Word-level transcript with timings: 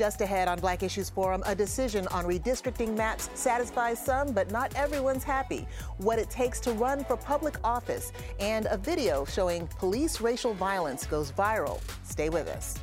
Just 0.00 0.22
ahead 0.22 0.48
on 0.48 0.58
Black 0.58 0.82
Issues 0.82 1.10
Forum, 1.10 1.42
a 1.44 1.54
decision 1.54 2.06
on 2.06 2.24
redistricting 2.24 2.96
maps 2.96 3.28
satisfies 3.34 4.02
some, 4.02 4.32
but 4.32 4.50
not 4.50 4.74
everyone's 4.74 5.24
happy. 5.24 5.66
What 5.98 6.18
it 6.18 6.30
takes 6.30 6.58
to 6.60 6.72
run 6.72 7.04
for 7.04 7.18
public 7.18 7.56
office, 7.62 8.10
and 8.38 8.66
a 8.70 8.78
video 8.78 9.26
showing 9.26 9.66
police 9.78 10.22
racial 10.22 10.54
violence 10.54 11.04
goes 11.04 11.32
viral. 11.32 11.82
Stay 12.02 12.30
with 12.30 12.48
us. 12.48 12.78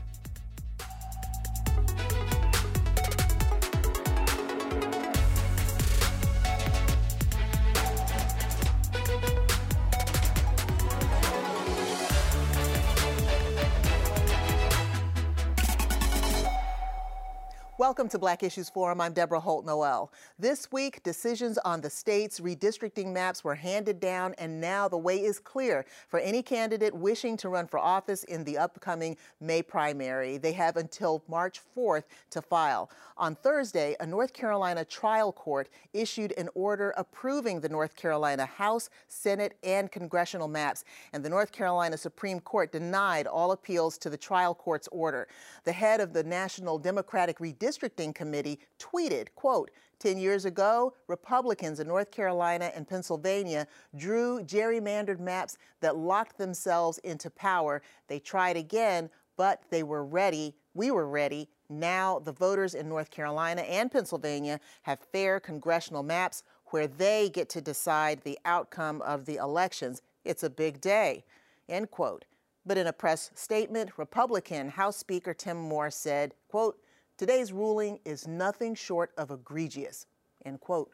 Welcome 17.88 18.10
to 18.10 18.20
Black 18.20 18.44
Issues 18.44 18.70
Forum. 18.70 19.00
I'm 19.00 19.14
Deborah 19.14 19.40
Holt 19.40 19.66
Noel. 19.66 20.12
This 20.38 20.70
week, 20.74 21.02
decisions 21.04 21.58
on 21.60 21.80
the 21.80 21.90
state's 21.90 22.42
redistricting 22.42 23.14
maps 23.14 23.46
were 23.46 23.56
handed 23.56 24.02
down, 24.02 24.36
and 24.40 24.60
now 24.60 24.90
the 24.90 24.98
way 24.98 25.24
is 25.24 25.40
clear 25.40 25.86
for 26.10 26.20
any 26.20 26.44
candidate 26.44 26.94
wishing 26.94 27.38
to 27.38 27.48
run 27.48 27.66
for 27.66 27.80
office 27.80 28.26
in 28.26 28.44
the 28.44 28.58
upcoming 28.58 29.16
May 29.40 29.62
primary. 29.62 30.38
They 30.38 30.52
have 30.52 30.76
until 30.76 31.24
March 31.30 31.62
4th 31.78 32.04
to 32.32 32.42
file. 32.42 32.90
On 33.18 33.36
Thursday, 33.36 33.96
a 34.02 34.06
North 34.06 34.34
Carolina 34.34 34.84
trial 34.84 35.32
court 35.32 35.70
issued 35.94 36.34
an 36.38 36.50
order 36.56 36.94
approving 36.98 37.62
the 37.62 37.70
North 37.70 37.96
Carolina 37.96 38.46
House, 38.46 38.90
Senate, 39.08 39.54
and 39.64 39.90
congressional 39.90 40.50
maps, 40.50 40.84
and 41.14 41.24
the 41.24 41.30
North 41.30 41.54
Carolina 41.54 41.96
Supreme 41.96 42.42
Court 42.42 42.74
denied 42.74 43.28
all 43.28 43.54
appeals 43.54 43.98
to 44.00 44.10
the 44.10 44.18
trial 44.18 44.54
court's 44.54 44.90
order. 44.90 45.30
The 45.64 45.72
head 45.72 46.02
of 46.02 46.12
the 46.12 46.24
National 46.24 46.78
Democratic 46.78 47.40
Redistricting 47.40 47.77
redistricting 47.78 48.14
committee 48.14 48.60
tweeted, 48.80 49.28
quote, 49.36 49.72
10 50.00 50.18
years 50.18 50.46
ago, 50.46 50.94
Republicans 51.08 51.80
in 51.80 51.88
North 51.88 52.12
Carolina 52.12 52.72
and 52.76 52.88
Pennsylvania 52.88 53.68
drew 53.96 54.42
gerrymandered 54.44 55.20
maps 55.20 55.58
that 55.82 55.98
locked 55.98 56.38
themselves 56.38 57.00
into 57.00 57.30
power. 57.30 57.82
They 58.08 58.20
tried 58.20 58.58
again, 58.58 59.10
but 59.38 59.64
they 59.70 59.84
were 59.84 60.06
ready. 60.06 60.56
We 60.74 60.92
were 60.92 61.08
ready. 61.08 61.50
Now 61.70 62.20
the 62.20 62.32
voters 62.32 62.76
in 62.76 62.88
North 62.88 63.10
Carolina 63.10 63.62
and 63.62 63.92
Pennsylvania 63.92 64.60
have 64.84 65.00
fair 65.00 65.40
congressional 65.40 66.04
maps 66.04 66.44
where 66.68 66.88
they 66.88 67.30
get 67.30 67.50
to 67.50 67.62
decide 67.62 68.22
the 68.22 68.38
outcome 68.46 69.02
of 69.02 69.26
the 69.26 69.38
elections. 69.38 70.02
It's 70.24 70.44
a 70.44 70.50
big 70.50 70.80
day. 70.80 71.24
End 71.68 71.90
quote. 71.90 72.26
But 72.66 72.78
in 72.78 72.88
a 72.88 72.94
press 72.94 73.32
statement, 73.34 73.98
Republican 73.98 74.70
House 74.70 74.98
Speaker 74.98 75.34
Tim 75.34 75.58
Moore 75.58 75.90
said, 75.90 76.34
quote, 76.50 76.78
Today's 77.18 77.52
ruling 77.52 78.00
is 78.06 78.28
nothing 78.28 78.76
short 78.76 79.10
of 79.18 79.32
egregious, 79.32 80.06
end 80.46 80.60
quote. 80.60 80.92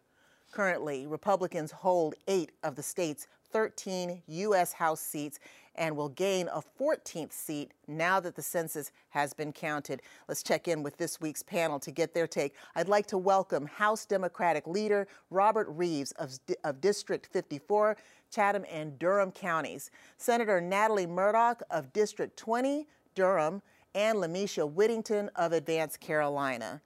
Currently, 0.53 1.05
Republicans 1.05 1.69
hold 1.69 2.15
eight 2.29 2.53
of 2.63 2.75
the 2.75 2.83
state's 2.83 3.27
13 3.51 4.23
U.S. 4.25 4.71
House 4.71 5.01
seats 5.01 5.39
and 5.75 5.97
will 5.97 6.07
gain 6.07 6.47
a 6.47 6.61
14th 6.79 7.33
seat 7.33 7.73
now 7.87 8.21
that 8.21 8.37
the 8.37 8.41
census 8.41 8.93
has 9.09 9.33
been 9.33 9.51
counted. 9.51 10.01
Let's 10.29 10.43
check 10.43 10.69
in 10.69 10.81
with 10.81 10.95
this 10.95 11.19
week's 11.19 11.43
panel 11.43 11.77
to 11.81 11.91
get 11.91 12.13
their 12.13 12.27
take. 12.27 12.55
I'd 12.73 12.87
like 12.87 13.07
to 13.07 13.17
welcome 13.17 13.65
House 13.65 14.05
Democratic 14.05 14.65
leader 14.65 15.09
Robert 15.29 15.77
Reives 15.77 16.13
of, 16.13 16.39
of 16.63 16.79
District 16.79 17.25
54, 17.25 17.97
Chatham 18.31 18.63
and 18.71 18.97
Durham 18.97 19.33
counties, 19.33 19.91
Senator 20.15 20.61
Natalie 20.61 21.05
Murdock 21.05 21.63
of 21.69 21.91
District 21.91 22.37
20, 22.37 22.87
Durham, 23.13 23.61
and 23.95 24.17
Lamisha 24.17 24.69
Whittington 24.69 25.29
of 25.35 25.51
Advance 25.51 25.97
Carolina. 25.97 26.81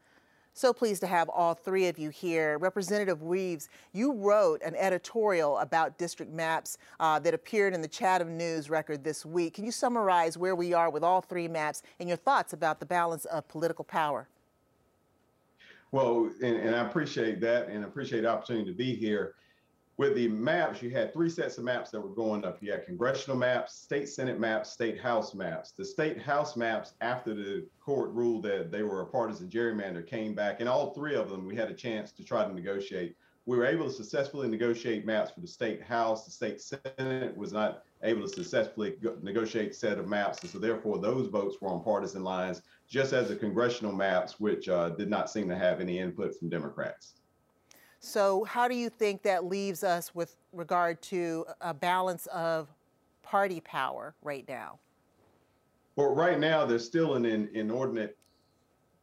So 0.54 0.74
pleased 0.74 1.02
to 1.02 1.08
have 1.08 1.30
all 1.30 1.54
three 1.54 1.88
of 1.88 2.00
you 2.00 2.10
here. 2.10 2.58
Representative 2.58 3.20
Reives, 3.20 3.68
you 3.94 4.14
wrote 4.14 4.60
an 4.64 4.76
editorial 4.76 5.60
about 5.60 6.00
district 6.00 6.32
maps 6.32 6.80
uh, 7.00 7.20
that 7.20 7.36
appeared 7.36 7.76
in 7.76 7.82
the 7.82 7.88
Chatham 7.88 8.36
News 8.36 8.68
record 8.68 9.04
this 9.04 9.24
week. 9.24 9.54
Can 9.54 9.66
you 9.66 9.72
summarize 9.72 10.36
where 10.36 10.56
we 10.56 10.74
are 10.74 10.90
with 10.90 11.04
all 11.04 11.22
three 11.22 11.48
maps 11.48 11.84
and 12.00 12.10
your 12.10 12.18
thoughts 12.18 12.54
about 12.54 12.80
the 12.80 12.88
balance 12.88 13.26
of 13.26 13.48
political 13.48 13.86
power? 13.86 14.28
Well, 15.92 16.32
and, 16.42 16.56
and 16.56 16.76
I 16.76 16.88
appreciate 16.88 17.40
that 17.42 17.70
and 17.70 17.84
appreciate 17.86 18.22
the 18.22 18.30
opportunity 18.30 18.66
to 18.66 18.76
be 18.76 18.96
here 18.96 19.36
with 19.98 20.14
the 20.14 20.28
maps, 20.28 20.82
you 20.84 20.92
had 20.92 21.12
three 21.12 21.30
sets 21.30 21.58
of 21.58 21.64
maps 21.64 21.90
that 21.90 22.00
were 22.00 22.14
going 22.14 22.46
up. 22.46 22.62
You 22.62 22.72
had 22.72 22.86
congressional 22.86 23.36
maps, 23.36 23.74
state 23.74 24.08
senate 24.08 24.40
maps, 24.40 24.70
state 24.70 25.00
house 25.00 25.34
maps. 25.34 25.72
The 25.72 25.84
state 25.84 26.22
house 26.22 26.56
maps, 26.56 26.94
after 27.02 27.34
the 27.34 27.66
court 27.80 28.12
ruled 28.12 28.44
that 28.44 28.72
they 28.72 28.84
were 28.84 29.02
a 29.02 29.08
partisan 29.08 29.50
gerrymander, 29.50 30.06
came 30.06 30.36
back, 30.36 30.60
and 30.60 30.70
all 30.70 30.94
three 30.94 31.16
of 31.16 31.30
them 31.30 31.48
we 31.48 31.56
had 31.56 31.72
a 31.72 31.74
chance 31.74 32.12
to 32.12 32.24
try 32.24 32.46
to 32.46 32.54
negotiate. 32.54 33.16
We 33.48 33.58
were 33.58 33.66
able 33.66 33.86
to 33.86 33.92
successfully 33.92 34.48
negotiate 34.48 35.06
maps 35.06 35.32
for 35.32 35.40
the 35.40 35.48
state 35.48 35.82
house. 35.82 36.26
The 36.26 36.32
state 36.32 36.62
senate 36.62 37.36
was 37.36 37.52
not 37.52 37.84
able 38.04 38.22
to 38.22 38.28
successfully 38.28 38.98
negotiate 39.24 39.74
set 39.74 39.98
of 39.98 40.08
maps, 40.08 40.42
and 40.42 40.50
so 40.52 40.60
therefore 40.60 41.00
those 41.00 41.28
votes 41.28 41.56
were 41.60 41.70
on 41.70 41.84
partisan 41.84 42.24
lines, 42.24 42.62
just 42.88 43.14
as 43.14 43.30
the 43.30 43.36
congressional 43.36 43.94
maps, 43.94 44.40
which 44.40 44.70
uh, 44.70 44.90
did 44.90 45.10
not 45.10 45.32
seem 45.32 45.50
to 45.50 45.56
have 45.56 45.82
any 45.82 45.98
input 45.98 46.38
from 46.38 46.50
Democrats. 46.50 47.14
So, 48.00 48.44
how 48.44 48.68
do 48.68 48.76
you 48.76 48.90
think 48.90 49.24
that 49.24 49.46
leaves 49.46 49.84
us 49.84 50.14
with 50.14 50.36
regard 50.54 51.02
to 51.04 51.46
a 51.62 51.74
balance 51.74 52.28
of 52.28 52.68
party 53.24 53.60
power 53.62 54.14
right 54.22 54.46
now? 54.48 54.80
Well, 55.96 56.14
right 56.14 56.40
now, 56.40 56.66
there's 56.66 56.86
still 56.86 57.16
an 57.16 57.26
in, 57.26 57.50
inordinate 57.54 58.18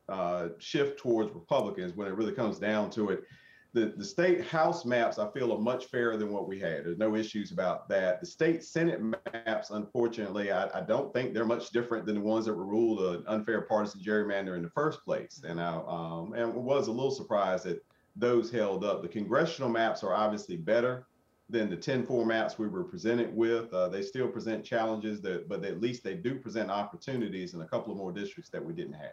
uh, 0.08 0.48
shift 0.58 0.98
towards 0.98 1.34
Republicans 1.34 1.94
when 1.94 2.06
it 2.06 2.14
really 2.14 2.32
comes 2.32 2.58
down 2.58 2.90
to 2.90 3.10
it. 3.10 3.24
The, 3.72 3.92
the 3.96 4.04
state 4.04 4.44
House 4.44 4.84
maps, 4.84 5.18
I 5.18 5.28
feel, 5.32 5.52
are 5.52 5.58
much 5.58 5.86
fairer 5.86 6.16
than 6.16 6.30
what 6.30 6.46
we 6.46 6.60
had. 6.60 6.84
There's 6.84 6.96
no 6.96 7.16
issues 7.16 7.50
about 7.50 7.88
that. 7.88 8.20
The 8.20 8.26
state 8.26 8.62
Senate 8.62 9.00
maps, 9.02 9.70
unfortunately, 9.70 10.52
I, 10.52 10.68
I 10.78 10.82
don't 10.82 11.12
think 11.12 11.34
they're 11.34 11.44
much 11.44 11.70
different 11.70 12.06
than 12.06 12.14
the 12.14 12.20
ones 12.20 12.46
that 12.46 12.54
were 12.54 12.64
ruled 12.64 13.00
an 13.16 13.24
unfair 13.26 13.62
partisan 13.62 14.00
gerrymander 14.00 14.56
in 14.56 14.62
the 14.62 14.70
first 14.70 15.04
place. 15.04 15.42
And 15.44 15.60
I 15.60 15.82
um, 15.88 16.34
and 16.34 16.54
was 16.54 16.86
a 16.86 16.92
little 16.92 17.10
surprised 17.10 17.64
that 17.64 17.84
those 18.16 18.50
held 18.50 18.84
up. 18.84 19.02
The 19.02 19.08
congressional 19.08 19.68
maps 19.68 20.02
are 20.02 20.14
obviously 20.14 20.56
better 20.56 21.06
than 21.50 21.68
the 21.68 21.76
10 21.76 22.06
4 22.06 22.24
maps 22.24 22.58
we 22.58 22.68
were 22.68 22.84
presented 22.84 23.34
with. 23.34 23.72
Uh, 23.72 23.88
they 23.88 24.02
still 24.02 24.28
present 24.28 24.64
challenges, 24.64 25.20
that, 25.22 25.48
but 25.48 25.64
at 25.64 25.80
least 25.80 26.02
they 26.02 26.14
do 26.14 26.36
present 26.36 26.70
opportunities 26.70 27.54
in 27.54 27.60
a 27.60 27.66
couple 27.66 27.92
of 27.92 27.98
more 27.98 28.12
districts 28.12 28.50
that 28.50 28.64
we 28.64 28.72
didn't 28.72 28.94
have. 28.94 29.10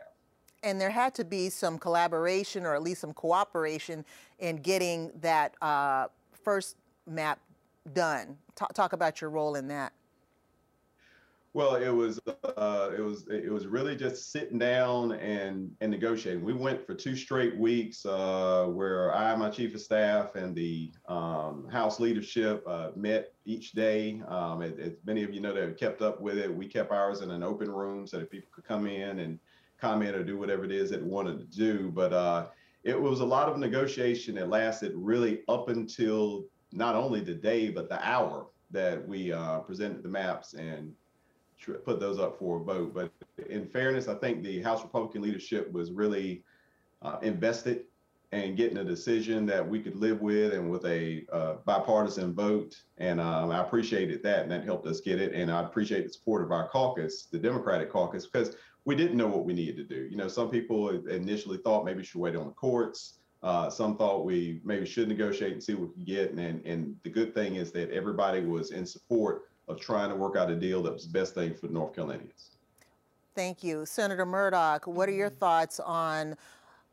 And 0.64 0.80
there 0.80 0.92
had 0.92 1.16
to 1.16 1.26
be 1.26 1.50
some 1.50 1.80
collaboration 1.80 2.66
or 2.66 2.76
at 2.76 2.84
least 2.84 3.02
some 3.02 3.14
cooperation 3.14 4.06
in 4.40 4.58
getting 4.58 5.12
that 5.22 5.56
uh, 5.62 6.08
first 6.44 6.78
map 7.08 7.40
done. 7.94 8.38
T- 8.56 8.66
talk 8.74 8.94
about 8.94 9.22
your 9.22 9.32
role 9.32 9.56
in 9.56 9.68
that. 9.70 9.92
Well, 11.54 11.76
it 11.76 11.90
was 11.90 12.18
uh, 12.28 12.92
it 12.98 13.02
was 13.02 13.28
it 13.28 13.52
was 13.52 13.68
really 13.68 13.98
just 13.98 14.32
sitting 14.32 14.58
down 14.58 15.12
and 15.12 15.76
and 15.82 15.92
negotiating. 15.92 16.46
We 16.46 16.54
went 16.54 16.86
for 16.86 16.94
two 16.94 17.14
straight 17.14 17.58
weeks 17.58 18.06
uh, 18.06 18.68
where 18.70 19.14
I, 19.14 19.36
my 19.36 19.50
chief 19.50 19.76
of 19.76 19.82
staff, 19.82 20.36
and 20.36 20.56
the 20.56 20.94
um, 21.10 21.68
House 21.70 22.00
leadership 22.00 22.64
uh, 22.66 22.92
met 22.96 23.34
each 23.44 23.74
day. 23.74 24.24
Um, 24.30 24.62
as, 24.62 24.78
as 24.80 24.94
many 25.06 25.24
of 25.24 25.34
you 25.34 25.42
know 25.42 25.54
that 25.54 25.62
have 25.62 25.78
kept 25.78 26.02
up 26.02 26.22
with 26.22 26.38
it, 26.38 26.54
we 26.54 26.68
kept 26.68 26.90
ours 26.90 27.20
in 27.20 27.32
an 27.32 27.44
open 27.44 27.70
room 27.70 28.08
so 28.08 28.20
that 28.20 28.32
people 28.32 28.50
could 28.54 28.66
come 28.66 28.88
in 28.88 29.20
and 29.20 29.38
comment 29.78 30.16
or 30.16 30.24
do 30.24 30.38
whatever 30.38 30.64
it 30.64 30.72
is 30.72 30.90
that 30.92 31.04
wanted 31.04 31.38
to 31.38 31.58
do. 31.58 31.92
But 31.92 32.14
uh, 32.14 32.48
it 32.86 33.00
was 33.00 33.20
a 33.20 33.26
lot 33.26 33.50
of 33.50 33.58
negotiation 33.58 34.36
that 34.36 34.48
lasted 34.48 34.94
really 34.96 35.42
up 35.50 35.68
until 35.68 36.46
not 36.72 36.96
only 36.96 37.20
the 37.20 37.36
day 37.36 37.70
but 37.70 37.90
the 37.90 38.00
hour 38.08 38.48
that 38.70 39.06
we 39.06 39.34
uh, 39.34 39.60
presented 39.60 40.02
the 40.02 40.08
maps 40.08 40.54
and 40.54 40.94
put 41.86 42.00
those 42.00 42.20
up 42.20 42.38
for 42.40 42.62
a 42.62 42.64
vote. 42.64 42.94
But 42.94 43.12
in 43.50 43.68
fairness, 43.68 44.08
I 44.08 44.16
think 44.16 44.44
the 44.44 44.62
House 44.62 44.84
Republican 44.84 45.22
leadership 45.22 45.72
was 45.72 45.92
really 45.92 46.44
uh, 47.02 47.18
invested 47.22 47.86
in 48.32 48.56
getting 48.56 48.78
a 48.78 48.84
decision 48.84 49.46
that 49.46 49.68
we 49.68 49.80
could 49.80 49.96
live 49.96 50.22
with 50.22 50.54
and 50.54 50.72
with 50.72 50.86
a 50.86 51.26
uh, 51.34 51.56
bipartisan 51.66 52.34
vote. 52.34 52.82
And 52.98 53.20
um, 53.20 53.52
I 53.52 53.60
appreciated 53.62 54.24
that, 54.24 54.44
and 54.44 54.52
that 54.52 54.64
helped 54.64 54.88
us 54.88 55.02
get 55.02 55.20
it. 55.20 55.34
And 55.34 55.52
I 55.52 55.62
appreciate 55.62 56.06
the 56.06 56.14
support 56.14 56.42
of 56.42 56.52
our 56.52 56.70
caucus, 56.70 57.26
the 57.26 57.40
Democratic 57.40 57.92
caucus, 57.92 58.26
because 58.26 58.56
we 58.86 58.96
didn't 58.96 59.18
know 59.18 59.28
what 59.28 59.46
we 59.46 59.54
needed 59.54 59.76
to 59.78 59.84
do. 59.84 60.08
You 60.10 60.16
know, 60.16 60.30
some 60.30 60.50
people 60.50 60.90
initially 61.08 61.58
thought 61.58 61.84
maybe 61.84 61.98
we 61.98 62.04
should 62.06 62.22
wait 62.22 62.36
on 62.36 62.48
the 62.48 62.54
courts. 62.54 63.20
Uh, 63.44 63.70
some 63.70 63.98
thought 63.98 64.24
we 64.24 64.62
maybe 64.64 64.86
should 64.86 65.08
negotiate 65.08 65.54
and 65.54 65.64
see 65.64 65.74
what 65.74 65.90
we 65.90 65.96
could 65.96 66.06
get. 66.06 66.32
And, 66.32 66.66
and 66.66 66.96
the 67.04 67.10
good 67.10 67.34
thing 67.34 67.56
is 67.56 67.72
that 67.74 67.92
everybody 67.92 68.42
was 68.42 68.72
in 68.72 68.86
support 68.86 69.51
of 69.72 69.80
trying 69.80 70.10
to 70.10 70.16
work 70.16 70.36
out 70.36 70.50
a 70.50 70.56
deal 70.56 70.84
that 70.84 70.94
was 70.94 71.08
the 71.08 71.14
best 71.14 71.34
thing 71.34 71.54
for 71.56 71.68
the 71.68 71.74
North 71.74 71.96
Carolinians. 71.96 72.52
Thank 73.36 73.64
you. 73.64 73.86
Senator 73.86 74.26
Murdock, 74.26 74.86
what 74.88 75.08
are 75.10 75.14
your 75.14 75.30
mm-hmm. 75.30 75.40
thoughts 75.40 75.80
on 75.80 76.36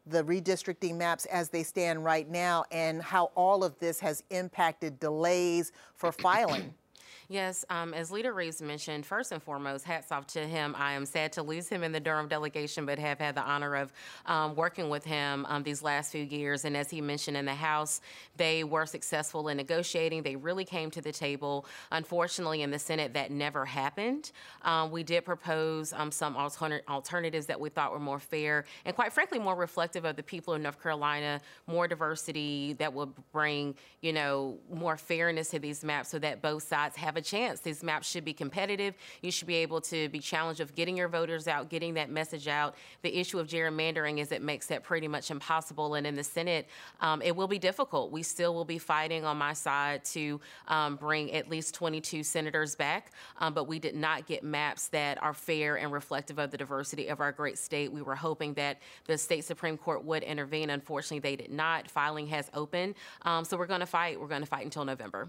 the 0.06 0.24
redistricting 0.24 0.96
maps 0.96 1.26
as 1.26 1.50
they 1.50 1.62
stand 1.62 2.04
right 2.04 2.28
now 2.30 2.64
and 2.70 3.02
how 3.02 3.26
all 3.34 3.62
of 3.62 3.78
this 3.78 4.00
has 4.00 4.22
impacted 4.30 4.98
delays 5.00 5.72
for 5.94 6.12
filing? 6.12 6.72
Yes, 7.30 7.62
um, 7.68 7.92
as 7.92 8.10
Leader 8.10 8.32
Reives 8.32 8.62
mentioned, 8.62 9.04
first 9.04 9.32
and 9.32 9.42
foremost, 9.42 9.84
hats 9.84 10.10
off 10.10 10.26
to 10.28 10.46
him. 10.46 10.74
I 10.78 10.94
am 10.94 11.04
sad 11.04 11.30
to 11.34 11.42
lose 11.42 11.68
him 11.68 11.84
in 11.84 11.92
the 11.92 12.00
Durham 12.00 12.26
delegation, 12.26 12.86
but 12.86 12.98
have 12.98 13.18
had 13.18 13.34
the 13.34 13.42
honor 13.42 13.76
of 13.76 13.92
um, 14.24 14.54
working 14.54 14.88
with 14.88 15.04
him 15.04 15.44
um, 15.46 15.62
these 15.62 15.82
last 15.82 16.10
few 16.10 16.24
years. 16.24 16.64
And 16.64 16.74
as 16.74 16.88
he 16.88 17.02
mentioned 17.02 17.36
in 17.36 17.44
the 17.44 17.54
House, 17.54 18.00
they 18.38 18.64
were 18.64 18.86
successful 18.86 19.48
in 19.48 19.58
negotiating. 19.58 20.22
They 20.22 20.36
really 20.36 20.64
came 20.64 20.90
to 20.92 21.02
the 21.02 21.12
table. 21.12 21.66
Unfortunately, 21.92 22.62
in 22.62 22.70
the 22.70 22.78
Senate, 22.78 23.12
that 23.12 23.30
never 23.30 23.66
happened. 23.66 24.32
Um, 24.62 24.90
we 24.90 25.02
did 25.02 25.26
propose 25.26 25.92
um, 25.92 26.10
some 26.10 26.34
alter- 26.34 26.80
alternatives 26.88 27.44
that 27.44 27.60
we 27.60 27.68
thought 27.68 27.92
were 27.92 27.98
more 27.98 28.20
fair 28.20 28.64
and, 28.86 28.96
quite 28.96 29.12
frankly, 29.12 29.38
more 29.38 29.54
reflective 29.54 30.06
of 30.06 30.16
the 30.16 30.22
people 30.22 30.54
in 30.54 30.62
North 30.62 30.82
Carolina, 30.82 31.42
more 31.66 31.86
diversity 31.86 32.72
that 32.78 32.94
would 32.94 33.12
bring, 33.32 33.74
you 34.00 34.14
know, 34.14 34.56
more 34.72 34.96
fairness 34.96 35.50
to 35.50 35.58
these 35.58 35.84
maps 35.84 36.08
so 36.08 36.18
that 36.20 36.40
both 36.40 36.62
sides 36.62 36.96
have 36.96 37.17
a 37.18 37.22
chance. 37.22 37.60
These 37.60 37.82
maps 37.82 38.08
should 38.08 38.24
be 38.24 38.32
competitive. 38.32 38.94
You 39.20 39.30
should 39.30 39.46
be 39.46 39.56
able 39.56 39.82
to 39.82 40.08
be 40.08 40.20
challenged 40.20 40.60
of 40.60 40.74
getting 40.74 40.96
your 40.96 41.08
voters 41.08 41.46
out, 41.46 41.68
getting 41.68 41.94
that 41.94 42.08
message 42.08 42.48
out. 42.48 42.76
The 43.02 43.14
issue 43.14 43.38
of 43.38 43.46
gerrymandering 43.48 44.18
is 44.18 44.32
it 44.32 44.40
makes 44.40 44.68
that 44.68 44.82
pretty 44.82 45.08
much 45.08 45.30
impossible. 45.30 45.94
And 45.94 46.06
in 46.06 46.14
the 46.14 46.24
Senate, 46.24 46.68
um, 47.00 47.20
it 47.20 47.36
will 47.36 47.48
be 47.48 47.58
difficult. 47.58 48.10
We 48.10 48.22
still 48.22 48.54
will 48.54 48.64
be 48.64 48.78
fighting 48.78 49.24
on 49.24 49.36
my 49.36 49.52
side 49.52 50.04
to 50.06 50.40
um, 50.68 50.96
bring 50.96 51.32
at 51.32 51.48
least 51.48 51.74
22 51.74 52.22
senators 52.22 52.74
back, 52.74 53.12
um, 53.38 53.52
but 53.52 53.64
we 53.64 53.78
did 53.78 53.94
not 53.94 54.26
get 54.26 54.42
maps 54.42 54.88
that 54.88 55.22
are 55.22 55.34
fair 55.34 55.76
and 55.76 55.92
reflective 55.92 56.38
of 56.38 56.50
the 56.50 56.56
diversity 56.56 57.08
of 57.08 57.20
our 57.20 57.32
great 57.32 57.58
state. 57.58 57.92
We 57.92 58.02
were 58.02 58.16
hoping 58.16 58.54
that 58.54 58.80
the 59.06 59.18
state 59.18 59.44
Supreme 59.44 59.76
Court 59.76 60.04
would 60.04 60.22
intervene. 60.22 60.70
Unfortunately, 60.70 61.18
they 61.18 61.36
did 61.36 61.50
not. 61.50 61.90
Filing 61.90 62.28
has 62.28 62.50
opened. 62.54 62.94
Um, 63.22 63.44
so 63.44 63.56
we're 63.56 63.66
going 63.66 63.80
to 63.80 63.86
fight. 63.86 64.20
We're 64.20 64.28
going 64.28 64.42
to 64.42 64.46
fight 64.46 64.64
until 64.64 64.84
November. 64.84 65.28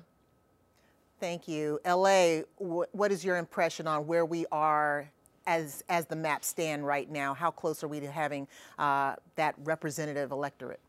Thank 1.20 1.48
you. 1.48 1.80
LA, 1.86 2.42
what 2.58 3.12
is 3.12 3.26
your 3.26 3.38
impression 3.38 3.88
on 3.88 4.08
where 4.08 4.26
we 4.26 4.46
are 4.52 5.10
as, 5.46 5.84
as 5.90 6.06
the 6.06 6.16
maps 6.16 6.48
stand 6.48 6.86
right 6.86 7.10
now? 7.10 7.34
How 7.34 7.52
close 7.52 7.84
are 7.84 7.88
we 7.90 8.00
to 8.00 8.10
having 8.10 8.48
uh, 8.78 9.16
that 9.36 9.56
representative 9.64 10.32
electorate? 10.32 10.80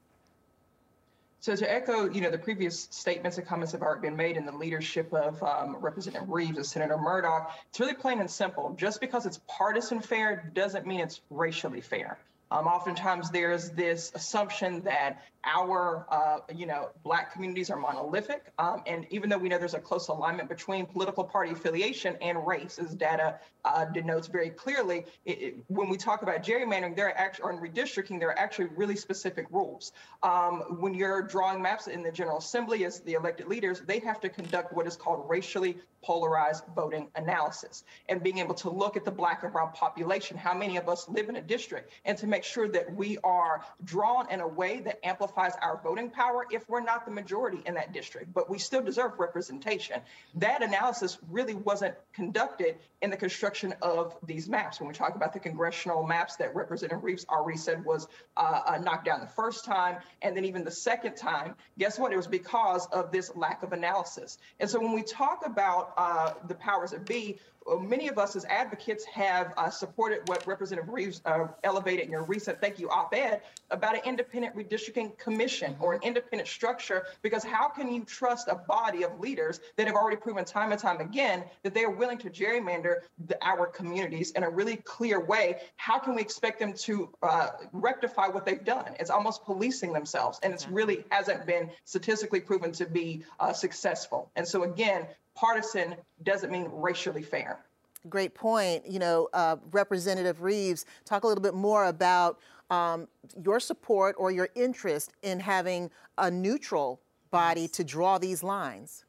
So 1.41 1.57
to 1.57 1.73
echo, 1.73 2.09
you 2.11 2.21
know, 2.21 2.31
the 2.31 2.39
previous 2.39 2.87
statements 2.91 3.39
and 3.39 3.47
comments 3.47 3.73
have 3.73 3.81
already 3.81 4.03
been 4.03 4.17
made 4.17 4.37
in 4.37 4.45
the 4.45 4.53
leadership 4.53 5.13
of 5.15 5.43
um, 5.43 5.77
Representative 5.81 6.29
Reives 6.29 6.57
and 6.57 6.67
Senator 6.67 6.99
Murdock, 6.99 7.51
it's 7.71 7.81
really 7.81 7.95
plain 7.95 8.21
and 8.21 8.31
simple. 8.31 8.75
Just 8.79 9.01
because 9.01 9.25
it's 9.25 9.41
partisan 9.49 10.01
fair 10.01 10.51
doesn't 10.55 10.87
mean 10.87 11.01
it's 11.01 11.23
racially 11.31 11.81
fair. 11.81 12.19
Um, 12.51 12.67
oftentimes 12.67 13.31
there's 13.31 13.71
this 13.71 14.13
assumption 14.15 14.83
that 14.83 15.23
our, 15.45 16.07
uh, 16.11 16.39
you 16.55 16.67
know, 16.67 16.91
black 17.03 17.33
communities 17.33 17.71
are 17.71 17.79
monolithic. 17.79 18.53
Um, 18.59 18.83
and 18.87 19.07
even 19.11 19.31
though 19.31 19.39
we 19.39 19.49
know 19.49 19.59
there's 19.59 19.75
a 19.75 19.81
close 19.81 20.09
alignment 20.09 20.49
between 20.49 20.87
political 20.87 21.25
party 21.25 21.53
affiliation 21.53 22.17
and 22.21 22.47
race, 22.47 22.79
as 22.79 22.95
data 22.95 23.39
uh, 23.65 23.87
denotes 23.87 24.29
very 24.29 24.51
clearly, 24.51 25.07
it, 25.25 25.43
it, 25.43 25.55
when 25.69 25.89
we 25.89 25.97
talk 25.97 26.23
about 26.23 26.43
gerrymandering, 26.43 26.95
there 26.95 27.07
are 27.07 27.17
actually, 27.17 27.45
or 27.45 27.53
in 27.53 27.59
redistricting, 27.59 28.19
there 28.19 28.29
are 28.29 28.39
actually 28.39 28.67
really 28.77 28.97
specific 28.97 29.47
rules. 29.51 29.93
Um, 30.23 30.79
when 30.81 30.95
you're 30.95 31.23
drawing 31.23 31.63
maps 31.63 31.87
in 31.87 32.03
the 32.03 32.13
General 32.13 32.39
Assembly 32.39 32.85
as 32.85 33.01
the 33.01 33.15
elected 33.15 33.49
leaders, 33.49 33.81
they 33.81 33.99
have 34.01 34.21
to 34.21 34.29
conduct 34.29 34.75
what 34.75 34.87
is 34.87 34.97
called 34.97 35.25
racially 35.29 35.79
polarized 36.03 36.65
voting 36.75 37.09
analysis 37.17 37.85
and 38.09 38.23
being 38.23 38.39
able 38.39 38.55
to 38.55 38.71
look 38.71 38.97
at 38.97 39.05
the 39.05 39.11
black 39.11 39.43
and 39.43 39.53
brown 39.53 39.71
population, 39.73 40.37
how 40.37 40.55
many 40.55 40.79
of 40.79 40.89
us 40.89 41.07
live 41.09 41.29
in 41.29 41.37
a 41.37 41.43
district, 41.43 41.93
and 42.07 42.17
to 42.17 42.27
make 42.27 42.43
sure 42.43 42.69
that 42.69 42.95
we 42.95 43.19
are 43.23 43.63
drawn 43.85 44.31
in 44.31 44.41
a 44.41 44.49
way 44.49 44.81
that 44.81 44.99
amplifies 45.05 45.30
our 45.37 45.81
voting 45.83 46.11
power 46.11 46.47
if 46.51 46.69
we're 46.69 46.81
not 46.81 47.05
the 47.05 47.11
majority 47.11 47.63
in 47.67 47.75
that 47.75 47.93
district, 47.93 48.33
but 48.33 48.51
we 48.51 48.59
still 48.59 48.83
deserve 48.83 49.13
representation. 49.19 50.01
That 50.37 50.63
analysis 50.63 51.19
really 51.31 51.55
wasn't 51.55 51.95
conducted 52.13 52.77
in 53.03 53.11
the 53.11 53.17
construction 53.17 53.75
of 53.83 54.17
these 54.27 54.49
maps. 54.49 54.81
When 54.81 54.89
we 54.89 54.95
talk 54.95 55.15
about 55.17 55.33
the 55.33 55.41
congressional 55.41 56.07
maps 56.07 56.37
that 56.37 56.55
Representative 56.55 57.03
Reives 57.03 57.27
already 57.29 57.59
said 57.59 57.85
was 57.85 58.09
uh, 58.37 58.61
uh, 58.67 58.79
knocked 58.79 59.07
down 59.07 59.21
the 59.21 59.27
first 59.27 59.65
time, 59.65 59.97
and 60.23 60.37
then 60.37 60.45
even 60.45 60.65
the 60.65 60.71
second 60.71 61.17
time, 61.17 61.55
guess 61.79 61.99
what? 61.99 62.13
It 62.13 62.17
was 62.17 62.27
because 62.27 62.87
of 62.87 63.13
this 63.13 63.35
lack 63.35 63.63
of 63.63 63.73
analysis. 63.73 64.39
And 64.59 64.69
so 64.69 64.81
when 64.81 64.93
we 64.93 65.03
talk 65.03 65.47
about 65.47 65.95
uh, 65.97 66.35
the 66.47 66.55
powers 66.55 66.91
that 66.91 67.07
be, 67.07 67.39
many 67.79 68.09
of 68.09 68.19
us 68.19 68.35
as 68.37 68.45
advocates 68.47 69.05
have 69.05 69.53
uh, 69.57 69.71
supported 69.71 70.29
what 70.29 70.47
Representative 70.47 70.91
Reives 70.91 71.21
uh, 71.25 71.49
elevated 71.63 72.07
in 72.07 72.11
your 72.11 72.25
recent 72.25 72.61
thank 72.61 72.79
you 72.79 72.89
op-ed 72.91 73.43
about 73.71 73.95
an 73.95 74.03
independent 74.05 74.57
redistricting 74.57 75.17
commission 75.19 75.77
or 75.81 75.95
an 75.95 76.01
independent 76.03 76.49
structure, 76.49 77.07
because 77.23 77.45
how 77.45 77.69
can 77.69 77.93
you 77.93 78.05
trust 78.05 78.49
a 78.49 78.55
body 78.55 79.05
of 79.05 79.21
leaders 79.21 79.61
that 79.77 79.87
have 79.87 79.95
already 79.95 80.17
proven 80.17 80.45
time 80.45 80.73
and 80.73 80.81
time 80.81 81.01
again 81.01 81.45
that 81.63 81.75
they 81.75 81.85
are 81.85 81.91
willing 81.91 82.19
to 82.19 82.31
gerrymander 82.31 82.97
the, 83.27 83.39
our 83.45 83.67
communities 83.67 84.33
in 84.33 84.43
a 84.43 84.51
really 84.51 84.77
clear 84.77 85.25
way? 85.25 85.57
How 85.77 85.99
can 85.99 86.15
we 86.15 86.23
expect 86.23 86.59
them 86.59 86.73
to 86.73 87.11
uh, 87.23 87.51
rectify 87.73 88.29
what 88.29 88.47
they've 88.47 88.65
done? 88.65 88.95
It's 88.99 89.11
almost 89.11 89.45
policing 89.45 89.93
themselves, 89.93 90.41
and 90.43 90.53
it's 90.53 90.67
really 90.69 91.05
hasn't 91.11 91.47
been 91.47 91.71
statistically 91.85 92.41
proven 92.41 92.73
to 92.73 92.87
be 92.87 93.25
uh, 93.39 93.53
successful. 93.53 94.31
And 94.35 94.47
so 94.47 94.63
again, 94.65 95.07
partisan 95.35 95.97
doesn't 96.23 96.51
mean 96.51 96.69
racially 96.73 97.23
fair. 97.23 97.65
Great 98.09 98.35
point. 98.35 98.87
You 98.89 98.99
know, 98.99 99.29
uh, 99.33 99.57
Representative 99.73 100.39
Reives, 100.39 100.85
talk 101.05 101.25
a 101.25 101.27
little 101.27 101.43
bit 101.43 101.55
more 101.55 101.87
about 101.87 102.39
um, 102.71 103.09
your 103.45 103.61
support 103.61 104.17
or 104.19 104.31
your 104.31 104.49
interest 104.55 105.13
in 105.23 105.41
having 105.41 105.91
a 106.17 106.31
neutral 106.31 107.01
body 107.31 107.69
to 107.69 107.85
draw 107.85 108.19
these 108.19 108.43
lines. 108.43 109.05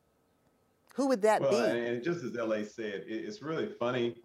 Who 0.95 1.07
would 1.07 1.21
that 1.21 1.41
well, 1.41 1.73
be? 1.73 1.79
And 1.79 2.03
just 2.03 2.23
as 2.23 2.33
LA 2.33 2.63
said, 2.63 3.03
it's 3.07 3.41
really 3.41 3.69
funny. 3.79 4.15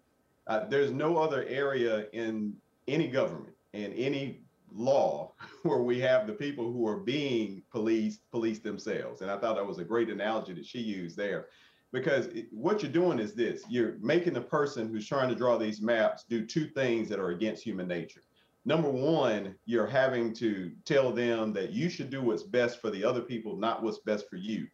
Uh, 0.47 0.65
there's 0.67 0.91
no 0.91 1.17
other 1.17 1.45
area 1.47 2.07
in 2.13 2.53
any 2.87 3.07
government 3.07 3.53
and 3.73 3.93
any 3.93 4.41
law 4.73 5.33
where 5.63 5.81
we 5.81 5.99
have 5.99 6.27
the 6.27 6.33
people 6.33 6.71
who 6.71 6.87
are 6.87 6.97
being 6.97 7.61
policed 7.71 8.29
police 8.31 8.59
themselves. 8.59 9.21
And 9.21 9.31
I 9.31 9.37
thought 9.37 9.55
that 9.55 9.65
was 9.65 9.79
a 9.79 9.83
great 9.83 10.09
analogy 10.09 10.53
that 10.53 10.65
she 10.65 10.79
used 10.79 11.15
there 11.15 11.47
because 11.93 12.29
what 12.51 12.81
you're 12.81 12.91
doing 12.91 13.19
is 13.19 13.33
this 13.33 13.63
you're 13.69 13.95
making 13.99 14.33
the 14.33 14.41
person 14.41 14.89
who's 14.89 15.07
trying 15.07 15.29
to 15.29 15.35
draw 15.35 15.57
these 15.57 15.81
maps 15.81 16.25
do 16.27 16.45
two 16.45 16.67
things 16.67 17.09
that 17.09 17.19
are 17.19 17.29
against 17.29 17.63
human 17.63 17.87
nature. 17.87 18.21
Number 18.65 18.89
one 18.89 19.55
you're 19.65 19.87
having 19.87 20.33
to 20.35 20.71
tell 20.85 21.11
them 21.11 21.53
that 21.53 21.71
you 21.71 21.89
should 21.89 22.09
do 22.09 22.21
what's 22.21 22.43
best 22.43 22.81
for 22.81 22.89
the 22.89 23.03
other 23.03 23.21
people 23.21 23.55
not 23.57 23.83
what's 23.83 23.99
best 23.99 24.29
for 24.29 24.35
you. 24.35 24.67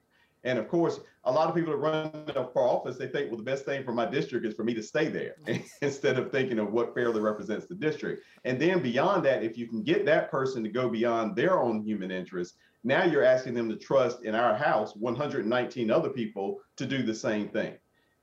And 0.43 0.57
of 0.57 0.67
course 0.67 0.99
a 1.25 1.31
lot 1.31 1.47
of 1.47 1.55
people 1.55 1.71
that 1.71 1.77
run 1.77 2.11
for 2.51 2.67
office 2.67 2.97
they 2.97 3.07
think 3.07 3.29
well 3.29 3.37
the 3.37 3.43
best 3.43 3.65
thing 3.65 3.83
for 3.83 3.93
my 3.93 4.05
district 4.05 4.45
is 4.45 4.55
for 4.55 4.63
me 4.63 4.73
to 4.73 4.83
stay 4.83 5.07
there 5.07 5.35
instead 5.81 6.17
of 6.17 6.31
thinking 6.31 6.57
of 6.57 6.73
what 6.73 6.95
fairly 6.95 7.21
represents 7.21 7.67
the 7.67 7.75
district. 7.75 8.23
And 8.43 8.59
then 8.59 8.81
beyond 8.81 9.23
that 9.25 9.43
if 9.43 9.55
you 9.57 9.67
can 9.67 9.83
get 9.83 10.05
that 10.05 10.31
person 10.31 10.63
to 10.63 10.69
go 10.69 10.89
beyond 10.89 11.35
their 11.35 11.61
own 11.61 11.83
human 11.83 12.09
interests 12.09 12.57
now 12.83 13.03
you're 13.03 13.23
asking 13.23 13.53
them 13.53 13.69
to 13.69 13.75
trust 13.75 14.23
in 14.23 14.35
our 14.35 14.55
house 14.55 14.95
119 14.95 15.89
other 15.89 16.09
people 16.09 16.59
to 16.75 16.85
do 16.85 17.03
the 17.03 17.15
same 17.15 17.47
thing. 17.49 17.75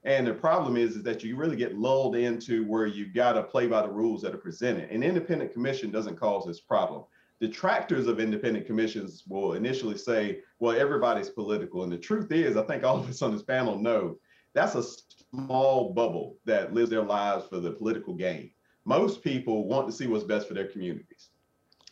And 0.04 0.26
the 0.26 0.34
problem 0.34 0.76
is, 0.76 0.96
is 0.96 1.02
that 1.02 1.22
you 1.22 1.36
really 1.36 1.56
get 1.56 1.78
lulled 1.78 2.16
into 2.16 2.66
where 2.66 2.86
you've 2.86 3.14
got 3.14 3.32
to 3.34 3.42
play 3.42 3.66
by 3.66 3.82
the 3.82 3.90
rules 3.90 4.22
that 4.22 4.34
are 4.34 4.38
presented. 4.38 4.90
An 4.90 5.02
independent 5.02 5.52
commission 5.52 5.90
doesn't 5.90 6.18
cause 6.18 6.46
this 6.46 6.60
problem. 6.60 7.04
Detractors 7.38 8.06
of 8.06 8.20
independent 8.20 8.66
commissions 8.66 9.24
will 9.28 9.54
initially 9.54 9.96
say, 9.96 10.40
well, 10.58 10.78
everybody's 10.78 11.30
political. 11.30 11.82
And 11.82 11.92
the 11.92 11.98
truth 11.98 12.32
is, 12.32 12.56
I 12.56 12.62
think 12.62 12.84
all 12.84 12.98
of 12.98 13.08
us 13.08 13.22
on 13.22 13.32
this 13.32 13.42
panel 13.42 13.78
know 13.78 14.16
that's 14.54 14.74
a 14.74 14.84
small 15.30 15.92
bubble 15.92 16.36
that 16.44 16.74
lives 16.74 16.90
their 16.90 17.02
lives 17.02 17.46
for 17.46 17.60
the 17.60 17.70
political 17.70 18.14
gain. 18.14 18.50
Most 18.84 19.22
people 19.22 19.66
want 19.68 19.86
to 19.86 19.92
see 19.92 20.06
what's 20.06 20.24
best 20.24 20.48
for 20.48 20.54
their 20.54 20.66
communities. 20.66 21.28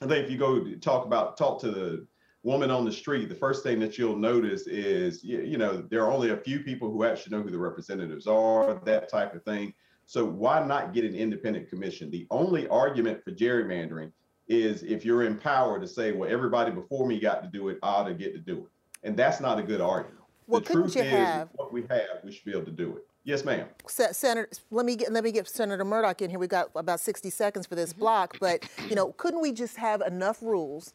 I 0.00 0.06
think 0.06 0.24
if 0.24 0.30
you 0.30 0.38
go 0.38 0.64
talk 0.76 1.06
about 1.06 1.36
talk 1.36 1.60
to 1.60 1.70
the 1.70 2.06
woman 2.48 2.70
on 2.70 2.82
the 2.82 2.90
street, 2.90 3.28
the 3.28 3.34
first 3.34 3.62
thing 3.62 3.78
that 3.78 3.98
you'll 3.98 4.16
notice 4.16 4.66
is, 4.66 5.22
you 5.22 5.58
know, 5.58 5.82
there 5.90 6.02
are 6.02 6.10
only 6.10 6.30
a 6.30 6.36
few 6.36 6.60
people 6.60 6.90
who 6.90 7.04
actually 7.04 7.36
know 7.36 7.42
who 7.42 7.50
the 7.50 7.58
representatives 7.58 8.26
are, 8.26 8.80
that 8.86 9.10
type 9.10 9.34
of 9.34 9.44
thing. 9.44 9.74
So 10.06 10.24
why 10.24 10.64
not 10.64 10.94
get 10.94 11.04
an 11.04 11.14
independent 11.14 11.68
commission? 11.68 12.10
The 12.10 12.26
only 12.30 12.66
argument 12.68 13.22
for 13.22 13.32
gerrymandering 13.32 14.12
is 14.48 14.82
if 14.82 15.04
you're 15.04 15.24
in 15.24 15.36
power 15.36 15.78
to 15.78 15.86
say, 15.86 16.12
well, 16.12 16.30
everybody 16.30 16.70
before 16.70 17.06
me 17.06 17.20
got 17.20 17.42
to 17.42 17.50
do 17.50 17.68
it, 17.68 17.78
I 17.82 17.88
ought 17.88 18.04
to 18.04 18.14
get 18.14 18.32
to 18.32 18.40
do 18.40 18.60
it. 18.60 19.06
And 19.06 19.14
that's 19.14 19.40
not 19.40 19.58
a 19.58 19.62
good 19.62 19.82
argument. 19.82 20.24
Well, 20.46 20.62
the 20.62 20.72
truth 20.72 20.96
is, 20.96 21.02
have... 21.02 21.50
what 21.52 21.70
we 21.70 21.82
have, 21.90 22.24
we 22.24 22.32
should 22.32 22.46
be 22.46 22.52
able 22.52 22.64
to 22.64 22.70
do 22.70 22.96
it. 22.96 23.06
Yes, 23.24 23.44
ma'am. 23.44 23.66
Senator, 23.86 24.48
let 24.70 24.86
me 24.86 24.96
get 24.96 25.12
let 25.12 25.22
me 25.22 25.32
get 25.32 25.46
Senator 25.46 25.84
Murdock 25.84 26.22
in 26.22 26.30
here. 26.30 26.38
We've 26.38 26.48
got 26.48 26.70
about 26.74 26.98
60 26.98 27.28
seconds 27.28 27.66
for 27.66 27.74
this 27.74 27.90
mm-hmm. 27.90 28.00
block, 28.00 28.38
but 28.40 28.66
you 28.88 28.96
know, 28.96 29.12
couldn't 29.18 29.42
we 29.42 29.52
just 29.52 29.76
have 29.76 30.00
enough 30.00 30.40
rules 30.40 30.94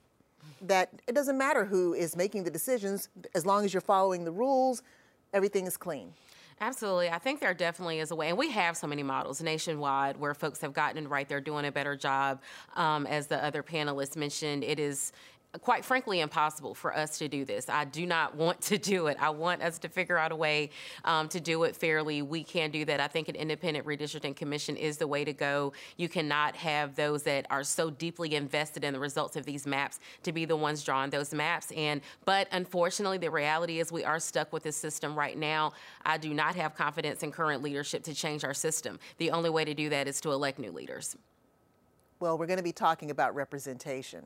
that 0.67 1.01
it 1.07 1.13
doesn't 1.13 1.37
matter 1.37 1.65
who 1.65 1.93
is 1.93 2.15
making 2.15 2.43
the 2.43 2.51
decisions, 2.51 3.09
as 3.35 3.45
long 3.45 3.65
as 3.65 3.73
you're 3.73 3.81
following 3.81 4.23
the 4.23 4.31
rules, 4.31 4.81
everything 5.33 5.67
is 5.67 5.77
clean. 5.77 6.13
Absolutely. 6.61 7.09
I 7.09 7.17
think 7.17 7.39
there 7.39 7.53
definitely 7.53 7.99
is 7.99 8.11
a 8.11 8.15
way, 8.15 8.29
and 8.29 8.37
we 8.37 8.49
have 8.51 8.77
so 8.77 8.87
many 8.87 9.03
models 9.03 9.41
nationwide 9.41 10.17
where 10.17 10.33
folks 10.33 10.61
have 10.61 10.71
gotten 10.71 11.03
it 11.03 11.09
right. 11.09 11.27
They're 11.27 11.41
doing 11.41 11.65
a 11.65 11.71
better 11.71 11.95
job. 11.95 12.41
Um, 12.75 13.05
as 13.07 13.27
the 13.27 13.43
other 13.43 13.63
panelists 13.63 14.15
mentioned, 14.15 14.63
it 14.63 14.79
is 14.79 15.11
quite 15.61 15.85
frankly 15.85 16.19
impossible 16.19 16.73
for 16.73 16.95
us 16.95 17.17
to 17.19 17.27
do 17.27 17.45
this. 17.45 17.69
I 17.69 17.85
do 17.85 18.05
not 18.05 18.35
want 18.35 18.59
to 18.61 18.77
do 18.77 19.07
it. 19.07 19.17
I 19.19 19.29
want 19.29 19.61
us 19.61 19.77
to 19.79 19.89
figure 19.89 20.17
out 20.17 20.31
a 20.31 20.35
way 20.35 20.71
um, 21.05 21.29
to 21.29 21.39
do 21.39 21.63
it 21.63 21.75
fairly. 21.75 22.21
We 22.21 22.43
can 22.43 22.71
do 22.71 22.85
that. 22.85 22.99
I 22.99 23.07
think 23.07 23.29
an 23.29 23.35
independent 23.35 23.85
redistricting 23.85 24.35
commission 24.35 24.75
is 24.75 24.97
the 24.97 25.07
way 25.07 25.23
to 25.23 25.33
go. 25.33 25.73
You 25.97 26.09
cannot 26.09 26.55
have 26.55 26.95
those 26.95 27.23
that 27.23 27.45
are 27.49 27.63
so 27.63 27.89
deeply 27.89 28.35
invested 28.35 28.83
in 28.83 28.93
the 28.93 28.99
results 28.99 29.35
of 29.35 29.45
these 29.45 29.67
maps 29.67 29.99
to 30.23 30.31
be 30.31 30.45
the 30.45 30.55
ones 30.55 30.83
drawing 30.83 31.11
those 31.11 31.33
maps. 31.33 31.71
And 31.75 32.01
but 32.25 32.47
unfortunately, 32.51 33.19
the 33.19 33.29
reality 33.29 33.79
is 33.79 33.91
we 33.91 34.03
are 34.03 34.19
stuck 34.19 34.51
with 34.51 34.63
this 34.63 34.75
system 34.75 35.15
right 35.15 35.37
now. 35.37 35.73
I 36.03 36.17
do 36.17 36.33
not 36.33 36.55
have 36.55 36.75
confidence 36.75 37.21
in 37.21 37.31
current 37.31 37.61
leadership 37.61 38.03
to 38.03 38.15
change 38.15 38.43
our 38.43 38.53
system. 38.53 38.99
The 39.17 39.31
only 39.31 39.51
way 39.51 39.65
to 39.65 39.73
do 39.73 39.89
that 39.89 40.07
is 40.07 40.19
to 40.21 40.31
elect 40.31 40.57
new 40.57 40.71
leaders. 40.71 41.15
Well, 42.19 42.37
we're 42.37 42.47
going 42.47 42.57
to 42.57 42.63
be 42.63 42.71
talking 42.71 43.11
about 43.11 43.35
representation. 43.35 44.23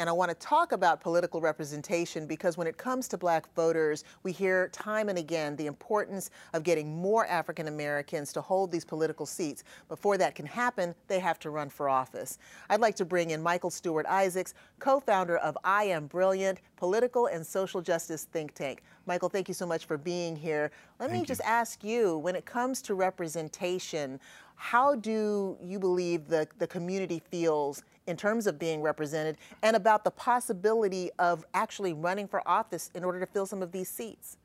And 0.00 0.08
I 0.08 0.12
want 0.12 0.30
to 0.30 0.36
talk 0.36 0.70
about 0.70 1.00
political 1.00 1.40
representation 1.40 2.24
because 2.24 2.56
when 2.56 2.68
it 2.68 2.76
comes 2.76 3.08
to 3.08 3.18
black 3.18 3.52
voters, 3.54 4.04
we 4.22 4.30
hear 4.30 4.68
time 4.68 5.08
and 5.08 5.18
again 5.18 5.56
the 5.56 5.66
importance 5.66 6.30
of 6.54 6.62
getting 6.62 6.96
more 6.96 7.26
African 7.26 7.66
Americans 7.66 8.32
to 8.34 8.40
hold 8.40 8.70
these 8.70 8.84
political 8.84 9.26
seats. 9.26 9.64
Before 9.88 10.16
that 10.16 10.36
can 10.36 10.46
happen, 10.46 10.94
they 11.08 11.18
have 11.18 11.40
to 11.40 11.50
run 11.50 11.68
for 11.68 11.88
office. 11.88 12.38
I'd 12.70 12.80
like 12.80 12.94
to 12.94 13.04
bring 13.04 13.30
in 13.30 13.42
Michael 13.42 13.70
Stewart 13.70 14.06
Isaacs, 14.06 14.54
co 14.78 15.00
founder 15.00 15.38
of 15.38 15.58
I 15.64 15.84
Am 15.84 16.06
Brilliant, 16.06 16.60
political 16.76 17.26
and 17.26 17.44
social 17.44 17.82
justice 17.82 18.22
think 18.22 18.54
tank. 18.54 18.82
Michael, 19.04 19.28
thank 19.28 19.48
you 19.48 19.54
so 19.54 19.66
much 19.66 19.86
for 19.86 19.98
being 19.98 20.36
here. 20.36 20.70
Let 21.00 21.10
thank 21.10 21.22
me 21.22 21.26
just 21.26 21.40
ask 21.40 21.82
you 21.82 22.18
when 22.18 22.36
it 22.36 22.44
comes 22.44 22.82
to 22.82 22.94
representation, 22.94 24.20
how 24.54 24.96
do 24.96 25.56
you 25.62 25.78
believe 25.78 26.28
the, 26.28 26.46
the 26.58 26.66
community 26.66 27.22
feels 27.30 27.82
in 28.08 28.16
terms 28.16 28.46
of 28.46 28.58
being 28.58 28.82
represented 28.82 29.36
and 29.62 29.76
about 29.76 30.02
the 30.02 30.10
possibility 30.10 31.10
of 31.18 31.44
actually 31.54 31.92
running 31.92 32.26
for 32.26 32.46
office 32.48 32.90
in 32.94 33.04
order 33.04 33.20
to 33.20 33.26
fill 33.26 33.46
some 33.46 33.62
of 33.62 33.70
these 33.70 33.88
seats? 33.88 34.38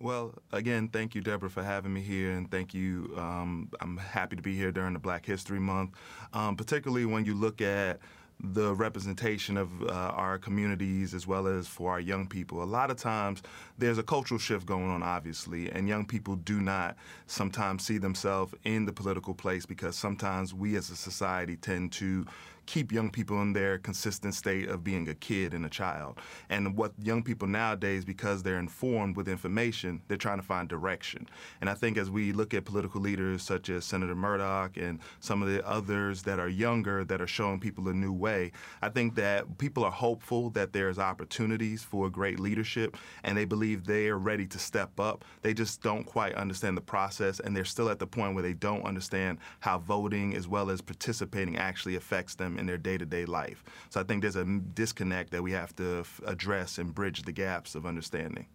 Well, 0.00 0.34
again, 0.52 0.88
thank 0.88 1.14
you, 1.14 1.20
Deborah, 1.20 1.48
for 1.48 1.62
having 1.62 1.94
me 1.94 2.02
here, 2.02 2.32
and 2.32 2.50
thank 2.50 2.74
you. 2.74 3.14
Um, 3.16 3.70
I'm 3.80 3.96
happy 3.96 4.34
to 4.34 4.42
be 4.42 4.56
here 4.56 4.72
during 4.72 4.92
the 4.92 4.98
Black 4.98 5.24
History 5.24 5.60
Month, 5.60 5.92
um, 6.32 6.56
particularly 6.56 7.06
when 7.06 7.24
you 7.24 7.34
look 7.34 7.62
at 7.62 8.00
the 8.40 8.74
representation 8.74 9.56
of 9.56 9.82
uh, 9.82 9.92
our 9.92 10.38
communities 10.38 11.14
as 11.14 11.26
well 11.26 11.46
as 11.46 11.68
for 11.68 11.92
our 11.92 12.00
young 12.00 12.26
people. 12.26 12.62
A 12.62 12.64
lot 12.64 12.90
of 12.90 12.96
times 12.96 13.42
there's 13.78 13.98
a 13.98 14.02
cultural 14.02 14.38
shift 14.38 14.66
going 14.66 14.90
on, 14.90 15.02
obviously, 15.02 15.70
and 15.70 15.88
young 15.88 16.04
people 16.04 16.36
do 16.36 16.60
not 16.60 16.96
sometimes 17.26 17.84
see 17.84 17.98
themselves 17.98 18.52
in 18.64 18.84
the 18.84 18.92
political 18.92 19.34
place 19.34 19.64
because 19.64 19.96
sometimes 19.96 20.52
we 20.52 20.76
as 20.76 20.90
a 20.90 20.96
society 20.96 21.56
tend 21.56 21.92
to 21.92 22.26
keep 22.66 22.92
young 22.92 23.10
people 23.10 23.40
in 23.42 23.52
their 23.52 23.78
consistent 23.78 24.34
state 24.34 24.68
of 24.68 24.84
being 24.84 25.08
a 25.08 25.14
kid 25.14 25.54
and 25.54 25.64
a 25.64 25.68
child. 25.68 26.18
And 26.48 26.76
what 26.76 26.92
young 26.98 27.22
people 27.22 27.48
nowadays, 27.48 28.04
because 28.04 28.42
they're 28.42 28.58
informed 28.58 29.16
with 29.16 29.28
information, 29.28 30.02
they're 30.08 30.16
trying 30.16 30.38
to 30.38 30.46
find 30.46 30.68
direction. 30.68 31.28
And 31.60 31.68
I 31.68 31.74
think 31.74 31.96
as 31.96 32.10
we 32.10 32.32
look 32.32 32.54
at 32.54 32.64
political 32.64 33.00
leaders 33.00 33.42
such 33.42 33.68
as 33.70 33.84
Senator 33.84 34.14
Murdock 34.14 34.76
and 34.76 35.00
some 35.20 35.42
of 35.42 35.48
the 35.48 35.66
others 35.66 36.22
that 36.22 36.38
are 36.38 36.48
younger 36.48 37.04
that 37.04 37.20
are 37.20 37.26
showing 37.26 37.60
people 37.60 37.88
a 37.88 37.94
new 37.94 38.12
way, 38.12 38.52
I 38.82 38.88
think 38.88 39.14
that 39.16 39.58
people 39.58 39.84
are 39.84 39.90
hopeful 39.90 40.50
that 40.50 40.72
there's 40.72 40.98
opportunities 40.98 41.82
for 41.82 42.08
great 42.10 42.40
leadership 42.40 42.96
and 43.22 43.36
they 43.36 43.44
believe 43.44 43.84
they 43.84 44.08
are 44.08 44.18
ready 44.18 44.46
to 44.46 44.58
step 44.58 44.98
up. 44.98 45.24
They 45.42 45.54
just 45.54 45.82
don't 45.82 46.04
quite 46.04 46.34
understand 46.34 46.76
the 46.76 46.82
process 46.82 47.40
and 47.40 47.56
they're 47.56 47.64
still 47.64 47.88
at 47.88 47.98
the 47.98 48.06
point 48.06 48.34
where 48.34 48.42
they 48.42 48.54
don't 48.54 48.84
understand 48.84 49.38
how 49.60 49.78
voting 49.78 50.34
as 50.34 50.48
well 50.48 50.70
as 50.70 50.80
participating 50.80 51.56
actually 51.56 51.96
affects 51.96 52.34
them 52.34 52.53
in 52.58 52.66
their 52.66 52.78
day 52.78 52.98
to 52.98 53.06
day 53.06 53.24
life. 53.24 53.64
So 53.90 54.00
I 54.00 54.04
think 54.04 54.22
there's 54.22 54.36
a 54.36 54.44
disconnect 54.44 55.30
that 55.30 55.42
we 55.42 55.52
have 55.52 55.74
to 55.76 56.00
f- 56.00 56.20
address 56.26 56.78
and 56.78 56.94
bridge 56.94 57.22
the 57.22 57.32
gaps 57.32 57.74
of 57.74 57.86
understanding 57.86 58.46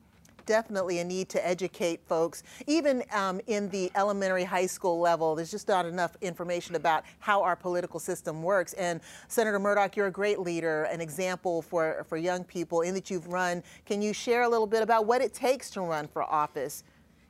definitely 0.50 0.98
a 0.98 1.04
need 1.04 1.30
to 1.30 1.48
educate 1.48 2.02
folks. 2.08 2.42
Even 2.66 3.04
um, 3.12 3.40
in 3.46 3.70
the 3.70 3.92
elementary 3.96 4.44
high 4.44 4.66
school 4.66 5.00
level, 5.00 5.36
there's 5.36 5.52
just 5.52 5.68
not 5.68 5.86
enough 5.86 6.18
information 6.22 6.74
about 6.74 7.04
how 7.20 7.44
our 7.44 7.56
political 7.56 8.00
system 8.00 8.42
works. 8.42 8.74
And 8.74 9.00
Senator 9.28 9.60
Murdock, 9.60 9.96
you're 9.96 10.08
a 10.08 10.12
great 10.12 10.40
leader, 10.40 10.86
an 10.86 11.02
example 11.02 11.62
for, 11.62 12.04
for 12.10 12.18
young 12.18 12.44
people 12.44 12.82
in 12.82 12.96
that 12.96 13.12
you've 13.12 13.28
run. 13.28 13.62
Can 13.86 14.02
you 14.02 14.12
share 14.12 14.42
a 14.42 14.50
little 14.50 14.66
bit 14.66 14.82
about 14.82 15.06
what 15.06 15.22
it 15.22 15.36
takes 15.36 15.70
to 15.72 15.82
run 15.82 16.08
for 16.08 16.24
office? 16.24 16.84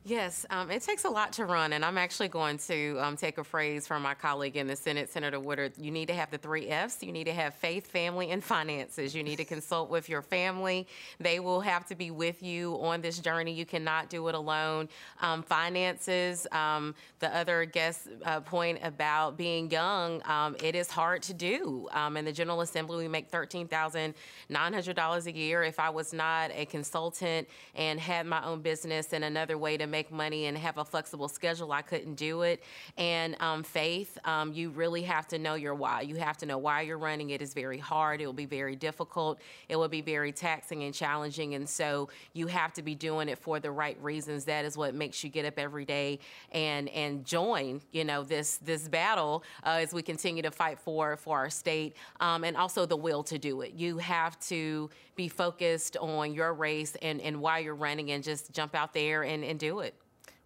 Yes, 0.06 0.46
um, 0.48 0.70
it 0.70 0.80
takes 0.80 1.04
a 1.04 1.10
lot 1.10 1.34
to 1.34 1.44
run, 1.44 1.74
and 1.74 1.84
I'm 1.84 1.98
actually 1.98 2.28
going 2.28 2.56
to 2.68 2.96
um, 3.00 3.18
take 3.18 3.36
a 3.36 3.44
phrase 3.44 3.86
from 3.86 4.00
my 4.02 4.14
colleague 4.14 4.56
in 4.56 4.66
the 4.66 4.74
Senate, 4.74 5.10
Senator 5.10 5.38
Woodard. 5.38 5.74
You 5.76 5.90
need 5.90 6.06
to 6.08 6.14
have 6.14 6.30
the 6.30 6.38
three 6.38 6.68
F's. 6.68 7.02
You 7.02 7.12
need 7.12 7.24
to 7.24 7.34
have 7.34 7.52
faith, 7.52 7.86
family, 7.86 8.30
and 8.30 8.42
finances. 8.42 9.14
You 9.14 9.22
need 9.22 9.36
to 9.36 9.44
consult 9.44 9.90
with 9.90 10.08
your 10.08 10.22
family. 10.22 10.86
They 11.18 11.38
will 11.38 11.60
have 11.60 11.84
to 11.88 11.94
be 11.94 12.10
with 12.10 12.42
you 12.42 12.78
on 12.80 13.02
this 13.02 13.18
journey. 13.18 13.52
You 13.52 13.66
cannot 13.66 14.08
do 14.08 14.26
it 14.28 14.34
alone. 14.34 14.88
Um, 15.20 15.42
finances, 15.42 16.46
um, 16.50 16.94
the 17.18 17.36
other 17.36 17.66
guest 17.66 18.08
uh, 18.24 18.40
point 18.40 18.78
about 18.82 19.36
being 19.36 19.70
young, 19.70 20.22
um, 20.26 20.56
it 20.64 20.74
is 20.74 20.90
hard 20.90 21.20
to 21.24 21.34
do. 21.34 21.90
Um, 21.92 22.16
in 22.16 22.24
the 22.24 22.32
General 22.32 22.62
Assembly, 22.62 22.96
we 22.96 23.08
make 23.08 23.30
$13,900 23.30 25.26
a 25.26 25.32
year. 25.32 25.62
If 25.62 25.78
I 25.78 25.90
was 25.90 26.14
not 26.14 26.52
a 26.54 26.64
consultant 26.64 27.46
and 27.74 28.00
had 28.00 28.24
my 28.24 28.42
own 28.46 28.62
business 28.62 29.12
and 29.12 29.24
another 29.24 29.58
way 29.58 29.76
to 29.76 29.90
make 29.90 29.99
money 30.10 30.46
and 30.46 30.56
have 30.56 30.78
a 30.78 30.84
flexible 30.84 31.28
schedule, 31.28 31.72
I 31.72 31.82
couldn't 31.82 32.14
do 32.14 32.42
it. 32.42 32.62
And 32.96 33.36
um, 33.40 33.62
faith, 33.62 34.16
um, 34.24 34.52
you 34.52 34.70
really 34.70 35.02
have 35.02 35.26
to 35.28 35.38
know 35.38 35.54
your 35.54 35.74
why. 35.74 36.02
You 36.02 36.16
have 36.16 36.36
to 36.38 36.46
know 36.46 36.58
why 36.58 36.82
you're 36.82 36.98
running. 36.98 37.30
It 37.30 37.42
is 37.42 37.54
very 37.54 37.78
hard. 37.78 38.20
It 38.20 38.26
will 38.26 38.32
be 38.32 38.46
very 38.46 38.76
difficult. 38.76 39.40
It 39.68 39.76
will 39.76 39.88
be 39.88 40.00
very 40.00 40.32
taxing 40.32 40.84
and 40.84 40.94
challenging. 40.94 41.54
And 41.54 41.68
so 41.68 42.08
you 42.32 42.46
have 42.46 42.72
to 42.74 42.82
be 42.82 42.94
doing 42.94 43.28
it 43.28 43.38
for 43.38 43.58
the 43.58 43.70
right 43.70 44.00
reasons. 44.00 44.44
That 44.44 44.64
is 44.64 44.76
what 44.76 44.94
makes 44.94 45.24
you 45.24 45.30
get 45.30 45.44
up 45.44 45.58
every 45.58 45.84
day 45.84 46.20
and 46.52 46.88
and 46.90 47.24
join, 47.24 47.80
you 47.92 48.04
know, 48.04 48.22
this 48.22 48.58
this 48.58 48.88
battle 48.88 49.42
uh, 49.64 49.78
as 49.80 49.92
we 49.92 50.02
continue 50.02 50.42
to 50.42 50.50
fight 50.50 50.78
for 50.78 51.16
for 51.16 51.38
our 51.38 51.50
state, 51.50 51.96
um, 52.20 52.44
and 52.44 52.56
also 52.56 52.86
the 52.86 52.96
will 52.96 53.22
to 53.24 53.38
do 53.38 53.62
it. 53.62 53.72
You 53.74 53.98
have 53.98 54.38
to 54.48 54.90
be 55.16 55.28
focused 55.28 55.96
on 55.98 56.32
your 56.32 56.54
race 56.54 56.96
and, 57.02 57.20
and 57.20 57.40
why 57.40 57.58
you're 57.58 57.74
running 57.74 58.10
and 58.12 58.24
just 58.24 58.52
jump 58.52 58.74
out 58.74 58.94
there 58.94 59.22
and, 59.22 59.44
and 59.44 59.58
do 59.58 59.80
it. 59.80 59.89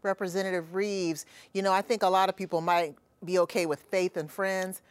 Representative 0.05 0.73
Reives, 0.73 1.25
you 1.53 1.63
know, 1.63 1.73
I 1.73 1.83
think 1.83 2.03
a 2.03 2.09
lot 2.09 2.29
of 2.29 2.37
people 2.37 2.61
might 2.61 2.95
be 3.25 3.39
okay 3.41 3.67
with 3.67 3.81
faith 3.81 4.17
and 4.17 4.31
friends, 4.31 4.83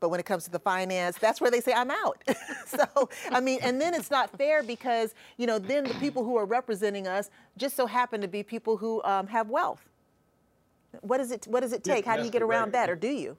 but 0.00 0.10
when 0.10 0.20
it 0.20 0.26
comes 0.26 0.44
to 0.44 0.50
the 0.50 0.58
finance, 0.58 1.18
that's 1.18 1.40
where 1.40 1.50
they 1.50 1.60
say, 1.60 1.72
I'm 1.72 1.90
out. 1.90 2.22
so, 2.66 3.08
I 3.30 3.40
mean, 3.40 3.58
and 3.62 3.80
then 3.80 3.94
it's 3.94 4.10
not 4.10 4.36
fair 4.36 4.62
because, 4.62 5.14
you 5.36 5.46
know, 5.46 5.58
then 5.58 5.84
the 5.84 5.94
people 5.94 6.22
who 6.22 6.36
are 6.36 6.44
representing 6.44 7.08
us 7.08 7.30
just 7.56 7.74
so 7.74 7.86
happen 7.86 8.20
to 8.20 8.28
be 8.28 8.42
people 8.42 8.76
who 8.76 9.02
um, 9.02 9.26
have 9.26 9.48
wealth. 9.48 9.88
What 11.00 11.18
does 11.18 11.30
it, 11.30 11.46
what 11.48 11.60
does 11.60 11.72
it 11.72 11.82
take? 11.82 12.04
Yeah, 12.04 12.12
How 12.12 12.16
do 12.18 12.24
you 12.24 12.30
get 12.30 12.42
around 12.42 12.72
that, 12.72 12.88
or 12.88 12.96
do 12.96 13.08
you? 13.08 13.36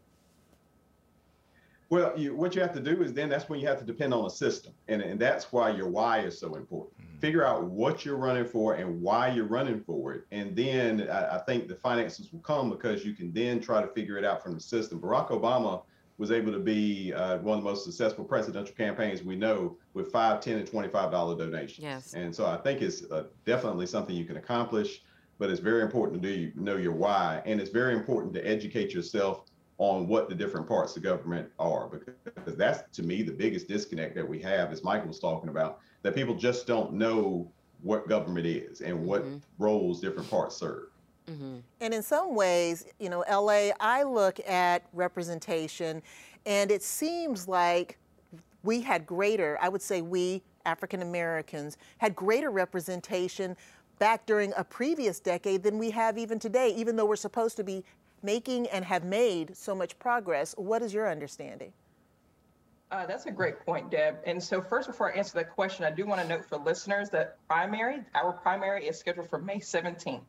Well, 1.89 2.13
you, 2.15 2.35
what 2.35 2.53
you 2.53 2.61
have 2.61 2.73
to 2.73 2.79
do 2.79 3.01
is 3.01 3.13
then 3.13 3.29
that's 3.29 3.49
when 3.49 3.59
you 3.59 3.67
have 3.67 3.79
to 3.79 3.85
depend 3.85 4.13
on 4.13 4.25
a 4.25 4.29
system. 4.29 4.73
And, 4.87 5.01
and 5.01 5.19
that's 5.19 5.51
why 5.51 5.71
your 5.71 5.89
why 5.89 6.19
is 6.19 6.39
so 6.39 6.53
important. 6.53 7.01
Mm-hmm. 7.01 7.19
Figure 7.19 7.45
out 7.45 7.63
what 7.63 8.05
you're 8.05 8.17
running 8.17 8.45
for 8.45 8.75
and 8.75 9.01
why 9.01 9.29
you're 9.29 9.47
running 9.47 9.81
for 9.81 10.13
it. 10.13 10.25
And 10.31 10.55
then 10.55 11.09
I, 11.09 11.37
I, 11.37 11.39
think 11.39 11.67
the 11.67 11.75
finances 11.75 12.31
will 12.31 12.41
come 12.41 12.69
because 12.69 13.03
you 13.03 13.13
can 13.13 13.33
then 13.33 13.59
try 13.59 13.81
to 13.81 13.87
figure 13.87 14.17
it 14.17 14.23
out 14.23 14.43
from 14.43 14.53
the 14.53 14.59
system. 14.59 14.99
Barack 14.99 15.29
Obama 15.29 15.81
was 16.19 16.31
able 16.31 16.51
to 16.51 16.59
be 16.59 17.11
uh, 17.13 17.39
one 17.39 17.57
of 17.57 17.63
the 17.63 17.69
most 17.69 17.85
successful 17.85 18.23
presidential 18.23 18.75
campaigns 18.75 19.23
we 19.23 19.35
know 19.35 19.77
with 19.93 20.11
five, 20.11 20.41
ten, 20.41 20.57
and 20.57 20.67
twenty-five 20.67 21.11
dollar 21.11 21.35
donations. 21.35 21.79
Yes. 21.79 22.13
And 22.13 22.35
so 22.35 22.45
I 22.45 22.57
think 22.57 22.81
it's 22.81 23.09
uh, 23.09 23.23
definitely 23.45 23.87
something 23.87 24.15
you 24.15 24.25
can 24.25 24.35
accomplish, 24.35 25.01
but 25.39 25.49
it's 25.49 25.61
very 25.61 25.81
important 25.81 26.21
to 26.21 26.29
do 26.29 26.39
you 26.39 26.51
know 26.55 26.75
your 26.75 26.91
why, 26.91 27.41
and 27.45 27.61
it's 27.61 27.69
very 27.69 27.93
important 27.93 28.33
to 28.33 28.45
educate 28.45 28.93
yourself 28.93 29.45
on 29.79 30.07
what 30.07 30.29
the 30.29 30.35
different 30.35 30.67
parts 30.67 30.95
of 30.95 31.01
government 31.03 31.49
are 31.57 31.89
because 32.23 32.55
that's 32.55 32.95
to 32.95 33.01
me 33.01 33.23
the 33.23 33.31
biggest 33.31 33.67
disconnect 33.67 34.13
that 34.13 34.27
we 34.27 34.39
have 34.39 34.71
as 34.71 34.83
michael 34.83 35.07
was 35.07 35.19
talking 35.19 35.49
about 35.49 35.79
that 36.03 36.13
people 36.13 36.35
just 36.35 36.67
don't 36.67 36.93
know 36.93 37.49
what 37.81 38.07
government 38.07 38.45
is 38.45 38.81
and 38.81 38.97
what 38.97 39.23
mm-hmm. 39.23 39.37
roles 39.57 39.99
different 39.99 40.29
parts 40.29 40.57
serve 40.57 40.89
mm-hmm. 41.27 41.57
and 41.81 41.93
in 41.93 42.03
some 42.03 42.35
ways 42.35 42.85
you 42.99 43.09
know 43.09 43.23
la 43.29 43.71
i 43.79 44.03
look 44.03 44.39
at 44.47 44.83
representation 44.93 46.01
and 46.45 46.71
it 46.71 46.83
seems 46.83 47.47
like 47.47 47.97
we 48.63 48.81
had 48.81 49.05
greater 49.05 49.57
i 49.61 49.69
would 49.69 49.81
say 49.81 50.01
we 50.01 50.41
african 50.65 51.01
americans 51.01 51.77
had 51.97 52.13
greater 52.15 52.51
representation 52.51 53.55
back 53.99 54.25
during 54.25 54.53
a 54.57 54.63
previous 54.63 55.19
decade 55.19 55.61
than 55.61 55.77
we 55.77 55.91
have 55.91 56.17
even 56.17 56.39
today, 56.39 56.69
even 56.69 56.95
though 56.95 57.05
we're 57.05 57.15
supposed 57.17 57.57
to 57.57 57.63
be 57.63 57.83
making 58.23 58.67
and 58.67 58.85
have 58.85 59.03
made 59.03 59.55
so 59.55 59.75
much 59.75 59.97
progress. 59.99 60.53
What 60.57 60.81
is 60.81 60.93
your 60.93 61.09
understanding? 61.09 61.73
Uh, 62.91 63.05
that's 63.05 63.27
a 63.27 63.31
great 63.31 63.59
point, 63.65 63.91
Deb. 63.91 64.17
And 64.25 64.41
so, 64.41 64.61
first, 64.61 64.87
before 64.87 65.13
I 65.13 65.17
answer 65.17 65.33
that 65.35 65.51
question, 65.51 65.85
I 65.85 65.91
do 65.91 66.05
want 66.05 66.21
to 66.21 66.27
note 66.27 66.45
for 66.45 66.57
listeners 66.57 67.09
that 67.11 67.37
primary, 67.47 68.03
our 68.15 68.33
primary 68.33 68.87
is 68.87 68.97
scheduled 68.97 69.29
for 69.29 69.39
May 69.39 69.59
17th. 69.59 70.21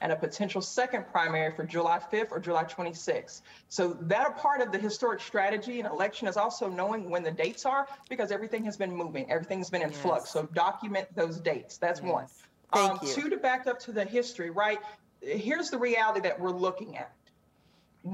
and 0.00 0.10
a 0.10 0.16
potential 0.16 0.60
second 0.60 1.06
primary 1.12 1.54
for 1.54 1.64
July 1.64 2.00
5th 2.12 2.32
or 2.32 2.40
July 2.40 2.64
26th. 2.64 3.42
So 3.68 3.92
that 4.02 4.26
a 4.26 4.32
part 4.32 4.60
of 4.60 4.72
the 4.72 4.78
historic 4.78 5.20
strategy 5.20 5.78
and 5.78 5.88
election 5.88 6.26
is 6.26 6.36
also 6.36 6.68
knowing 6.68 7.08
when 7.10 7.22
the 7.22 7.30
dates 7.30 7.64
are 7.66 7.86
because 8.08 8.32
everything 8.32 8.64
has 8.64 8.76
been 8.76 8.90
moving, 8.90 9.30
everything's 9.30 9.70
been 9.70 9.82
in 9.82 9.90
yes. 9.90 10.00
flux. 10.00 10.30
So 10.30 10.48
document 10.54 11.06
those 11.14 11.38
dates. 11.38 11.76
That's 11.76 12.00
yes. 12.00 12.12
one. 12.12 12.26
Thank 12.72 12.90
um, 12.90 12.98
you. 13.02 13.14
Two 13.14 13.30
to 13.30 13.36
back 13.36 13.66
up 13.66 13.78
to 13.80 13.92
the 13.92 14.04
history, 14.04 14.50
right? 14.50 14.78
Here's 15.20 15.70
the 15.70 15.78
reality 15.78 16.20
that 16.20 16.40
we're 16.40 16.50
looking 16.50 16.96
at 16.96 17.12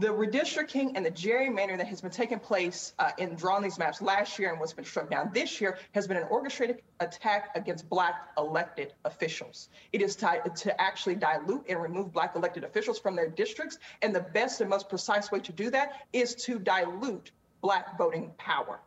the 0.01 0.09
redistricting 0.09 0.93
and 0.95 1.05
the 1.05 1.11
gerrymandering 1.11 1.77
that 1.77 1.87
has 1.87 2.01
been 2.01 2.11
taking 2.11 2.39
place 2.39 2.95
uh, 2.99 3.11
in 3.19 3.35
drawing 3.35 3.63
these 3.63 3.79
maps 3.79 4.01
last 4.01 4.39
year 4.39 4.51
and 4.51 4.59
what's 4.59 4.73
been 4.73 4.85
struck 4.85 5.11
down 5.11 5.31
this 5.35 5.61
year 5.61 5.79
has 5.93 6.07
been 6.07 6.17
an 6.17 6.27
orchestrated 6.31 6.81
attack 7.01 7.51
against 7.57 7.89
black 7.91 8.31
elected 8.39 8.95
officials. 9.05 9.69
It 9.93 10.01
is 10.01 10.17
to 10.17 10.81
actually 10.81 11.17
dilute 11.17 11.67
and 11.69 11.83
remove 11.83 12.13
black 12.13 12.37
elected 12.37 12.65
officials 12.65 12.99
from 12.99 13.17
their 13.17 13.29
districts. 13.29 13.79
And 14.01 14.15
the 14.15 14.21
best 14.21 14.63
and 14.63 14.71
most 14.71 14.89
precise 14.89 15.31
way 15.31 15.41
to 15.41 15.53
do 15.53 15.71
that 15.71 16.07
is 16.13 16.35
to 16.47 16.59
dilute 16.59 17.31
black 17.61 17.99
voting 17.99 18.33
power. 18.39 18.81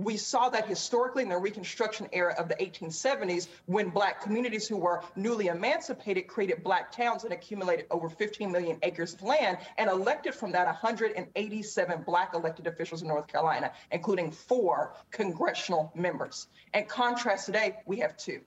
We 0.00 0.16
saw 0.16 0.48
that 0.48 0.66
historically 0.66 1.24
in 1.24 1.28
the 1.28 1.36
Reconstruction 1.36 2.08
era 2.14 2.34
of 2.38 2.48
the 2.48 2.54
1870s 2.54 3.48
when 3.66 3.90
Black 3.90 4.22
communities 4.22 4.66
who 4.66 4.78
were 4.78 5.02
newly 5.14 5.48
emancipated 5.48 6.26
created 6.26 6.64
Black 6.64 6.90
towns 6.90 7.24
and 7.24 7.34
accumulated 7.34 7.84
over 7.90 8.08
15 8.08 8.50
million 8.50 8.78
acres 8.82 9.12
of 9.12 9.22
land 9.22 9.58
and 9.76 9.90
elected 9.90 10.34
from 10.34 10.52
that 10.52 10.64
187 10.64 12.02
Black 12.02 12.32
elected 12.32 12.66
officials 12.66 13.02
in 13.02 13.08
North 13.08 13.26
Carolina, 13.26 13.72
including 13.92 14.30
four 14.30 14.94
congressional 15.10 15.92
members. 15.94 16.46
In 16.72 16.86
contrast 16.86 17.44
today, 17.44 17.76
we 17.84 17.98
have 17.98 18.16
two. 18.16 18.40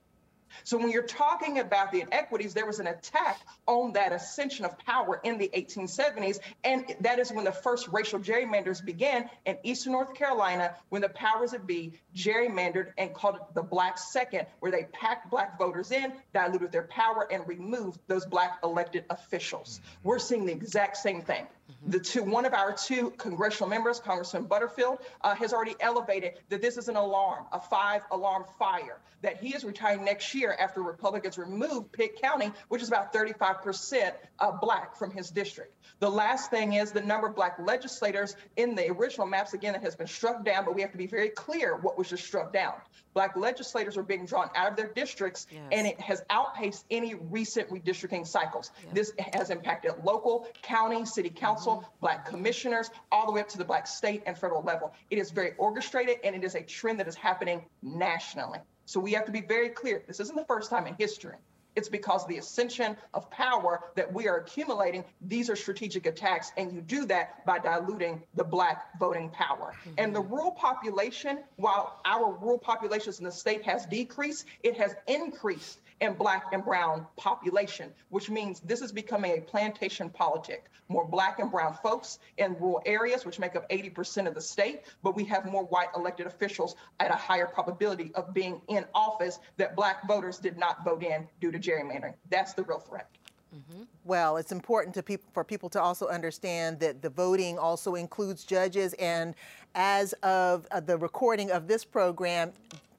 So 0.62 0.78
when 0.78 0.90
you're 0.90 1.02
talking 1.02 1.58
about 1.58 1.90
the 1.90 2.02
inequities, 2.02 2.54
there 2.54 2.66
was 2.66 2.78
an 2.78 2.86
attack 2.86 3.40
on 3.66 3.92
that 3.94 4.12
ascension 4.12 4.64
of 4.64 4.78
power 4.78 5.20
in 5.24 5.38
the 5.38 5.50
1870s. 5.54 6.38
And 6.62 6.94
that 7.00 7.18
is 7.18 7.32
when 7.32 7.44
the 7.44 7.52
first 7.52 7.88
racial 7.88 8.20
gerrymanders 8.20 8.84
began 8.84 9.28
in 9.44 9.58
Eastern 9.62 9.92
North 9.92 10.14
Carolina, 10.14 10.74
when 10.90 11.02
the 11.02 11.08
powers 11.08 11.50
that 11.50 11.66
be 11.66 11.92
gerrymandered 12.14 12.92
and 12.98 13.12
called 13.12 13.36
it 13.36 13.42
the 13.54 13.62
Black 13.62 13.98
Second, 13.98 14.46
where 14.60 14.70
they 14.70 14.84
packed 14.92 15.30
Black 15.30 15.58
voters 15.58 15.90
in, 15.90 16.12
diluted 16.32 16.72
their 16.72 16.84
power, 16.84 17.26
and 17.30 17.46
removed 17.48 17.98
those 18.06 18.26
Black 18.26 18.58
elected 18.62 19.04
officials. 19.10 19.80
We're 20.02 20.18
seeing 20.18 20.46
the 20.46 20.52
exact 20.52 20.96
same 20.96 21.22
thing. 21.22 21.44
Mm-hmm. 21.44 21.90
The 21.92 22.00
two, 22.00 22.22
one 22.22 22.44
of 22.44 22.52
our 22.52 22.72
two 22.72 23.10
congressional 23.12 23.68
members, 23.68 24.00
Congressman 24.00 24.44
Butterfield, 24.44 24.98
uh, 25.22 25.34
has 25.34 25.52
already 25.52 25.74
elevated 25.80 26.34
that 26.50 26.60
this 26.60 26.76
is 26.76 26.88
an 26.88 26.96
alarm, 26.96 27.46
a 27.52 27.60
five 27.60 28.02
alarm 28.10 28.44
fire, 28.58 28.98
that 29.22 29.38
he 29.38 29.54
is 29.54 29.64
retiring 29.64 30.04
next 30.04 30.34
year 30.34 30.43
after 30.52 30.82
Republicans 30.82 31.38
removed 31.38 31.92
Pitt 31.92 32.20
County, 32.20 32.52
which 32.68 32.82
is 32.82 32.88
about 32.88 33.12
35% 33.12 34.12
uh, 34.38 34.52
black 34.52 34.96
from 34.96 35.10
his 35.10 35.30
district. 35.30 35.74
The 36.00 36.10
last 36.10 36.50
thing 36.50 36.74
is 36.74 36.92
the 36.92 37.00
number 37.00 37.28
of 37.28 37.34
black 37.34 37.58
legislators 37.58 38.36
in 38.56 38.74
the 38.74 38.90
original 38.90 39.26
maps, 39.26 39.54
again, 39.54 39.72
that 39.72 39.82
has 39.82 39.96
been 39.96 40.06
struck 40.06 40.44
down, 40.44 40.64
but 40.64 40.74
we 40.74 40.82
have 40.82 40.92
to 40.92 40.98
be 40.98 41.06
very 41.06 41.28
clear 41.28 41.76
what 41.76 41.96
was 41.96 42.08
just 42.08 42.24
struck 42.24 42.52
down. 42.52 42.74
Black 43.14 43.36
legislators 43.36 43.96
are 43.96 44.02
being 44.02 44.26
drawn 44.26 44.50
out 44.56 44.70
of 44.70 44.76
their 44.76 44.88
districts, 44.88 45.46
yes. 45.50 45.62
and 45.70 45.86
it 45.86 46.00
has 46.00 46.22
outpaced 46.30 46.84
any 46.90 47.14
recent 47.14 47.70
redistricting 47.70 48.26
cycles. 48.26 48.72
This 48.92 49.12
has 49.32 49.50
impacted 49.50 49.92
local, 50.02 50.48
county, 50.62 51.04
city 51.06 51.30
council, 51.30 51.76
mm-hmm. 51.76 52.00
black 52.00 52.26
commissioners, 52.26 52.90
all 53.12 53.26
the 53.26 53.32
way 53.32 53.40
up 53.40 53.48
to 53.50 53.58
the 53.58 53.64
black 53.64 53.86
state 53.86 54.24
and 54.26 54.36
federal 54.36 54.62
level. 54.62 54.92
It 55.10 55.18
is 55.18 55.30
very 55.30 55.52
orchestrated, 55.58 56.18
and 56.24 56.34
it 56.34 56.42
is 56.42 56.56
a 56.56 56.62
trend 56.62 56.98
that 57.00 57.08
is 57.08 57.14
happening 57.14 57.64
nationally. 57.82 58.58
So 58.86 59.00
we 59.00 59.12
have 59.12 59.26
to 59.26 59.32
be 59.32 59.40
very 59.40 59.70
clear. 59.70 60.02
This 60.06 60.20
isn't 60.20 60.36
the 60.36 60.44
first 60.44 60.70
time 60.70 60.86
in 60.86 60.94
history. 60.94 61.36
It's 61.76 61.88
because 61.88 62.22
of 62.22 62.28
the 62.28 62.38
ascension 62.38 62.96
of 63.14 63.28
power 63.30 63.90
that 63.96 64.12
we 64.12 64.28
are 64.28 64.36
accumulating. 64.36 65.04
These 65.22 65.50
are 65.50 65.56
strategic 65.56 66.06
attacks, 66.06 66.52
and 66.56 66.72
you 66.72 66.80
do 66.80 67.04
that 67.06 67.44
by 67.44 67.58
diluting 67.58 68.22
the 68.34 68.44
Black 68.44 68.96
voting 69.00 69.28
power. 69.30 69.72
Mm-hmm. 69.80 69.94
And 69.98 70.14
the 70.14 70.20
rural 70.20 70.52
population, 70.52 71.40
while 71.56 72.00
our 72.04 72.32
rural 72.32 72.58
populations 72.58 73.18
in 73.18 73.24
the 73.24 73.32
state 73.32 73.64
has 73.64 73.86
decreased, 73.86 74.46
it 74.62 74.76
has 74.76 74.94
increased 75.08 75.80
and 76.00 76.18
black 76.18 76.46
and 76.52 76.64
brown 76.64 77.06
population, 77.16 77.90
which 78.10 78.30
means 78.30 78.60
this 78.60 78.80
is 78.80 78.92
becoming 78.92 79.38
a 79.38 79.40
plantation 79.40 80.10
politic. 80.10 80.64
More 80.88 81.06
black 81.06 81.38
and 81.38 81.50
brown 81.50 81.74
folks 81.82 82.18
in 82.36 82.54
rural 82.60 82.82
areas, 82.84 83.24
which 83.24 83.38
make 83.38 83.56
up 83.56 83.68
80% 83.70 84.26
of 84.26 84.34
the 84.34 84.40
state, 84.40 84.82
but 85.02 85.16
we 85.16 85.24
have 85.24 85.46
more 85.46 85.64
white 85.64 85.88
elected 85.96 86.26
officials 86.26 86.76
at 87.00 87.10
a 87.10 87.16
higher 87.16 87.46
probability 87.46 88.10
of 88.14 88.34
being 88.34 88.60
in 88.68 88.84
office 88.94 89.38
that 89.56 89.76
black 89.76 90.06
voters 90.06 90.38
did 90.38 90.58
not 90.58 90.84
vote 90.84 91.02
in 91.02 91.26
due 91.40 91.50
to 91.50 91.58
gerrymandering. 91.58 92.14
That's 92.28 92.52
the 92.52 92.64
real 92.64 92.80
threat. 92.80 93.08
Mm-hmm. 93.54 93.82
Well, 94.04 94.36
it's 94.36 94.52
important 94.52 94.94
to 94.96 95.18
for 95.32 95.44
people 95.44 95.68
to 95.70 95.80
also 95.80 96.08
understand 96.08 96.80
that 96.80 97.02
the 97.02 97.10
voting 97.10 97.56
also 97.56 97.94
includes 97.94 98.44
judges, 98.44 98.94
and 98.94 99.34
as 99.76 100.12
of 100.24 100.66
uh, 100.70 100.80
the 100.80 100.96
recording 100.96 101.52
of 101.52 101.68
this 101.68 101.84
program, 101.84 102.52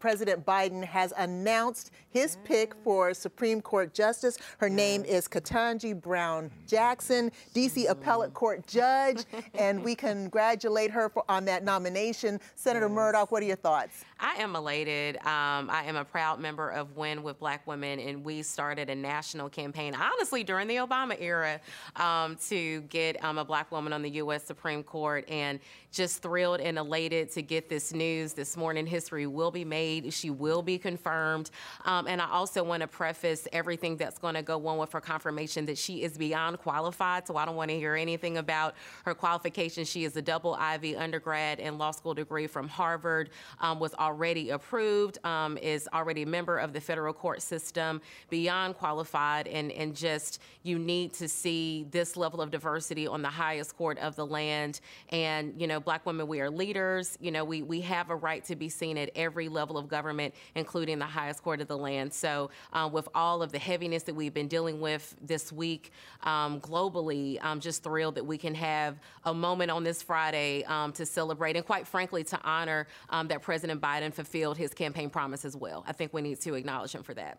President 0.05 0.45
Biden 0.45 0.83
has 0.83 1.13
announced 1.17 1.89
his 2.11 2.37
pick 2.43 2.75
for 2.83 3.11
Supreme 3.11 3.59
Court 3.59 3.91
Justice. 3.91 4.37
Her 4.59 4.69
name 4.69 5.03
is 5.03 5.27
Ketanji 5.27 5.99
Brown 5.99 6.51
Jackson, 6.67 7.31
D.C. 7.55 7.87
Appellate 7.87 8.31
Court 8.35 8.67
Judge, 8.67 9.25
and 9.55 9.83
we 9.83 9.95
congratulate 9.95 10.91
her 10.91 11.09
for, 11.09 11.23
on 11.27 11.45
that 11.45 11.63
nomination. 11.63 12.39
Senator 12.53 12.87
Murdock, 12.87 13.31
what 13.31 13.41
are 13.41 13.47
your 13.47 13.55
thoughts? 13.55 14.05
I 14.19 14.35
am 14.35 14.55
elated. 14.55 15.17
Um, 15.17 15.69
I 15.69 15.83
am 15.85 15.95
a 15.95 16.05
proud 16.05 16.39
member 16.39 16.69
of 16.69 16.95
Win 16.95 17.21
with 17.21 17.39
Black 17.39 17.67
Women, 17.67 17.99
and 17.99 18.23
we 18.23 18.43
started 18.43 18.89
a 18.89 18.95
national 18.95 19.49
campaign, 19.49 19.93
honestly, 19.93 20.43
during 20.43 20.67
the 20.67 20.77
Obama 20.77 21.19
era, 21.19 21.59
um, 21.97 22.37
to 22.47 22.81
get 22.81 23.21
um, 23.23 23.37
a 23.37 23.45
black 23.45 23.71
woman 23.71 23.91
on 23.91 24.01
the 24.01 24.11
U.S. 24.11 24.43
Supreme 24.43 24.83
Court. 24.83 25.29
And 25.29 25.59
just 25.95 26.21
thrilled 26.21 26.59
and 26.59 26.77
elated 26.77 27.31
to 27.31 27.41
get 27.41 27.69
this 27.69 27.93
news 27.93 28.33
this 28.33 28.57
morning. 28.57 28.85
History 28.85 29.25
will 29.25 29.49
be 29.49 29.63
made, 29.63 30.13
she 30.13 30.29
will 30.29 30.61
be 30.61 30.77
confirmed. 30.77 31.49
Um, 31.85 32.07
and 32.07 32.21
I 32.21 32.29
also 32.29 32.63
want 32.63 32.81
to 32.81 32.87
preface 32.87 33.47
everything 33.53 33.95
that's 33.95 34.19
going 34.19 34.35
to 34.35 34.41
go 34.41 34.67
on 34.67 34.77
with 34.77 34.91
her 34.91 34.99
confirmation 34.99 35.65
that 35.67 35.77
she 35.77 36.03
is 36.03 36.17
beyond 36.17 36.59
qualified. 36.59 37.25
So 37.25 37.37
I 37.37 37.45
don't 37.45 37.55
want 37.55 37.71
to 37.71 37.77
hear 37.77 37.95
anything 37.95 38.37
about 38.37 38.75
her 39.05 39.15
qualifications. 39.15 39.89
She 39.89 40.03
is 40.03 40.17
a 40.17 40.21
double 40.21 40.53
Ivy 40.55 40.97
undergrad 40.97 41.61
and 41.61 41.77
law 41.77 41.91
school 41.91 42.13
degree 42.13 42.47
from 42.47 42.67
Harvard, 42.67 43.29
um, 43.61 43.79
was 43.79 43.93
already 44.05 44.51
approved, 44.51 45.17
um, 45.25 45.57
is 45.57 45.89
already 45.91 46.21
a 46.21 46.27
member 46.27 46.57
of 46.59 46.73
the 46.73 46.79
federal 46.79 47.13
court 47.13 47.41
system, 47.41 48.01
beyond 48.29 48.75
qualified, 48.75 49.47
and, 49.47 49.71
and 49.71 49.95
just 49.95 50.39
you 50.61 50.77
need 50.77 51.11
to 51.13 51.27
see 51.27 51.87
this 51.89 52.15
level 52.15 52.39
of 52.39 52.51
diversity 52.51 53.07
on 53.07 53.21
the 53.23 53.29
highest 53.29 53.75
court 53.75 53.97
of 53.97 54.15
the 54.15 54.25
land. 54.25 54.79
And, 55.09 55.59
you 55.59 55.65
know, 55.65 55.79
black 55.79 56.05
women, 56.05 56.27
we 56.27 56.39
are 56.39 56.51
leaders. 56.51 57.17
You 57.19 57.31
know, 57.31 57.43
we, 57.43 57.63
we 57.63 57.81
have 57.81 58.11
a 58.11 58.15
right 58.15 58.45
to 58.45 58.55
be 58.55 58.69
seen 58.69 58.97
at 58.97 59.09
every 59.15 59.49
level 59.49 59.75
of 59.77 59.87
government, 59.87 60.35
including 60.53 60.99
the 60.99 61.05
highest 61.05 61.41
court 61.43 61.61
of 61.61 61.67
the 61.67 61.77
land. 61.77 62.13
So, 62.13 62.51
um, 62.73 62.91
with 62.91 63.07
all 63.15 63.41
of 63.41 63.51
the 63.51 63.59
heaviness 63.59 64.03
that 64.03 64.13
we've 64.13 64.33
been 64.33 64.47
dealing 64.47 64.79
with 64.79 65.15
this 65.21 65.51
week 65.51 65.91
um, 66.23 66.61
globally, 66.61 67.39
I'm 67.41 67.59
just 67.59 67.83
thrilled 67.83 68.15
that 68.15 68.25
we 68.25 68.37
can 68.37 68.53
have 68.53 68.99
a 69.23 69.33
moment 69.33 69.71
on 69.71 69.83
this 69.83 70.03
Friday 70.03 70.63
um, 70.65 70.91
to 70.93 71.05
celebrate 71.05 71.55
and, 71.55 71.65
quite 71.65 71.87
frankly, 71.87 72.23
to 72.25 72.39
honor 72.43 72.87
um, 73.09 73.27
that 73.29 73.41
President 73.41 73.81
Biden 73.81 73.94
Biden 73.95 74.13
fulfilled 74.13 74.57
his 74.57 74.73
campaign 74.73 75.09
promise 75.09 75.45
as 75.45 75.55
well. 75.55 75.83
I 75.87 75.93
think 75.93 76.13
we 76.13 76.21
need 76.21 76.39
to 76.41 76.53
acknowledge 76.55 76.93
him 76.93 77.03
for 77.03 77.13
that. 77.13 77.37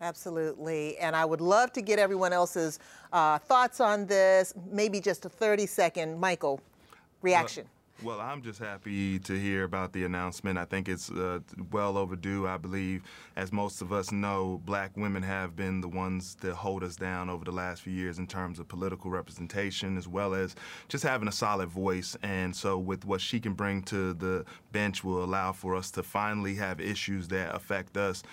Absolutely. 0.00 0.98
And 0.98 1.16
I 1.16 1.24
would 1.24 1.40
love 1.40 1.72
to 1.72 1.82
get 1.82 1.98
everyone 1.98 2.32
else's 2.32 2.78
uh, 3.12 3.38
thoughts 3.38 3.80
on 3.80 4.06
this. 4.06 4.52
Maybe 4.70 5.00
just 5.00 5.24
a 5.24 5.28
30 5.28 5.66
second, 5.66 6.20
Michael, 6.20 6.60
reaction. 7.22 7.66
Well, 8.02 8.20
I'm 8.20 8.42
just 8.42 8.58
happy 8.58 9.20
to 9.20 9.38
hear 9.38 9.62
about 9.62 9.92
the 9.92 10.04
announcement. 10.04 10.58
I 10.58 10.64
think 10.64 10.88
it's 10.88 11.10
uh, 11.10 11.38
well 11.70 11.96
overdue. 11.96 12.46
I 12.46 12.56
believe, 12.56 13.02
as 13.36 13.52
most 13.52 13.80
of 13.80 13.92
us 13.92 14.10
know, 14.10 14.60
black 14.64 14.96
women 14.96 15.22
have 15.22 15.54
been 15.54 15.80
the 15.80 15.88
ones 15.88 16.34
that 16.40 16.54
hold 16.54 16.82
us 16.82 16.96
down 16.96 17.30
over 17.30 17.44
the 17.44 17.52
last 17.52 17.82
few 17.82 17.92
years 17.92 18.18
in 18.18 18.26
terms 18.26 18.58
of 18.58 18.66
political 18.66 19.10
representation, 19.12 19.96
as 19.96 20.08
well 20.08 20.34
as 20.34 20.56
just 20.88 21.04
having 21.04 21.28
a 21.28 21.32
solid 21.32 21.68
voice. 21.68 22.16
And 22.24 22.54
so, 22.54 22.78
with 22.78 23.04
what 23.04 23.20
she 23.20 23.38
can 23.38 23.54
bring 23.54 23.82
to 23.84 24.12
the 24.12 24.44
bench, 24.72 25.04
will 25.04 25.22
allow 25.22 25.52
for 25.52 25.76
us 25.76 25.92
to 25.92 26.02
finally 26.02 26.56
have 26.56 26.80
issues 26.80 27.28
that 27.28 27.54
affect 27.54 27.96
us 27.96 28.24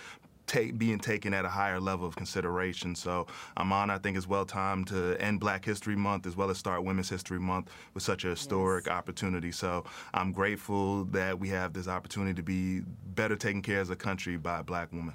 take, 0.52 0.78
being 0.78 1.00
taken 1.00 1.34
at 1.34 1.46
a 1.46 1.50
higher 1.50 1.80
level 1.80 2.06
of 2.06 2.16
consideration. 2.16 2.94
So 2.94 3.26
I'm 3.56 3.72
on, 3.72 3.90
I 3.90 3.98
think 3.98 4.18
it's 4.18 4.28
well 4.28 4.46
timed 4.46 4.88
to 4.88 5.16
end 5.20 5.40
Black 5.40 5.64
History 5.64 5.96
Month 5.96 6.28
as 6.28 6.36
well 6.36 6.50
as 6.50 6.58
start 6.58 6.84
Women's 6.84 7.10
History 7.10 7.40
Month 7.40 7.72
with 7.94 8.04
such 8.04 8.26
a 8.26 8.28
historic 8.28 8.86
yes. 8.86 8.94
opportunity. 8.94 9.52
So 9.52 9.86
I'm 10.14 10.34
grateful 10.34 11.06
that 11.06 11.40
we 11.40 11.48
have 11.50 11.72
this 11.74 11.88
opportunity 11.88 12.34
to 12.34 12.44
be 12.44 12.82
better 13.16 13.36
taken 13.36 13.62
care 13.62 13.80
as 13.80 13.90
a 13.90 13.96
country 13.96 14.36
by 14.38 14.60
a 14.60 14.64
black 14.64 14.92
woman. 14.92 15.14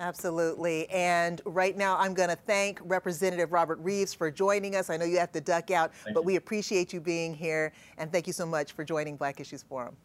Absolutely. 0.00 0.88
And 0.90 1.40
right 1.44 1.76
now, 1.76 1.96
I'm 1.96 2.12
going 2.12 2.30
to 2.30 2.34
thank 2.34 2.80
Representative 2.82 3.52
Robert 3.52 3.82
Reives 3.84 4.16
for 4.16 4.32
joining 4.32 4.74
us. 4.74 4.90
I 4.90 4.96
know 4.96 5.04
you 5.04 5.18
have 5.18 5.30
to 5.32 5.40
duck 5.40 5.70
out, 5.70 5.94
thank 5.94 6.14
but 6.14 6.22
you. 6.22 6.26
we 6.26 6.36
appreciate 6.36 6.92
you 6.92 7.00
being 7.00 7.32
here. 7.32 7.72
And 7.98 8.10
thank 8.10 8.26
you 8.26 8.32
so 8.32 8.44
much 8.44 8.72
for 8.72 8.82
joining 8.82 9.16
Black 9.16 9.38
Issues 9.38 9.62
Forum. 9.62 9.96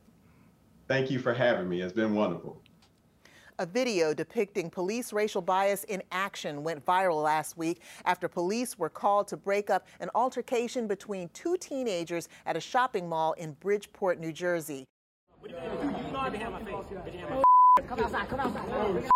Thank 0.88 1.10
you 1.10 1.17
for 1.17 1.34
having 1.34 1.67
me. 1.67 1.82
It's 1.82 1.93
been 1.93 2.13
wonderful. 2.13 2.62
A 3.59 3.65
video 3.65 4.13
depicting 4.13 4.69
police 4.69 5.11
racial 5.11 5.41
bias 5.41 5.83
in 5.85 6.03
action 6.11 6.63
went 6.63 6.85
viral 6.85 7.23
last 7.23 7.57
week 7.57 7.81
after 8.05 8.27
police 8.27 8.77
were 8.77 8.87
called 8.87 9.27
to 9.29 9.37
break 9.37 9.71
up 9.71 9.87
an 9.99 10.11
altercation 10.13 10.85
between 10.85 11.27
two 11.29 11.57
teenagers 11.57 12.29
at 12.45 12.55
a 12.55 12.59
shopping 12.59 13.09
mall 13.09 13.33
in 13.33 13.53
Bridgeport, 13.53 14.19
New 14.19 14.31
Jersey. 14.31 14.85
Come 17.87 17.99
outside, 17.99 18.29
come 18.29 18.39
outside. 18.41 19.09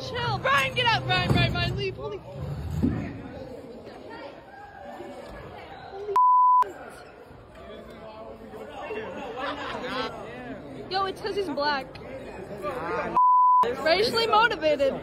Chill, 0.00 0.38
Brian, 0.38 0.74
get 0.74 0.86
out, 0.86 1.04
Brian, 1.04 1.30
Brian, 1.32 1.52
Brian, 1.52 1.76
leave. 1.76 1.98
Yo, 11.04 11.08
it's 11.10 11.20
because 11.20 11.36
he's 11.36 11.50
black. 11.50 11.86
Racially 13.82 14.26
motivated. 14.26 14.94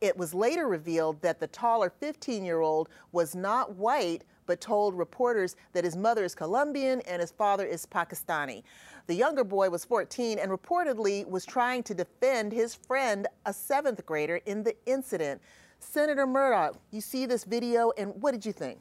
It 0.00 0.16
was 0.16 0.32
later 0.32 0.68
revealed 0.68 1.20
that 1.22 1.40
the 1.40 1.48
taller 1.48 1.90
15 1.90 2.44
year 2.44 2.60
old 2.60 2.88
was 3.10 3.34
not 3.34 3.74
white, 3.74 4.22
but 4.46 4.60
told 4.60 4.96
reporters 4.96 5.56
that 5.72 5.82
his 5.82 5.96
mother 5.96 6.22
is 6.22 6.36
Colombian 6.36 7.00
and 7.08 7.20
his 7.20 7.32
father 7.32 7.66
is 7.66 7.86
Pakistani. 7.86 8.62
The 9.08 9.14
younger 9.14 9.42
boy 9.42 9.68
was 9.68 9.84
14 9.84 10.38
and 10.38 10.48
reportedly 10.48 11.28
was 11.28 11.44
trying 11.44 11.82
to 11.82 11.94
defend 11.94 12.52
his 12.52 12.76
friend, 12.76 13.26
a 13.46 13.52
seventh 13.52 14.06
grader, 14.06 14.40
in 14.46 14.62
the 14.62 14.76
incident. 14.86 15.40
Senator 15.80 16.26
Murdock, 16.26 16.76
you 16.92 17.00
see 17.00 17.26
this 17.26 17.42
video, 17.42 17.90
and 17.98 18.12
what 18.22 18.30
did 18.30 18.46
you 18.46 18.52
think? 18.52 18.78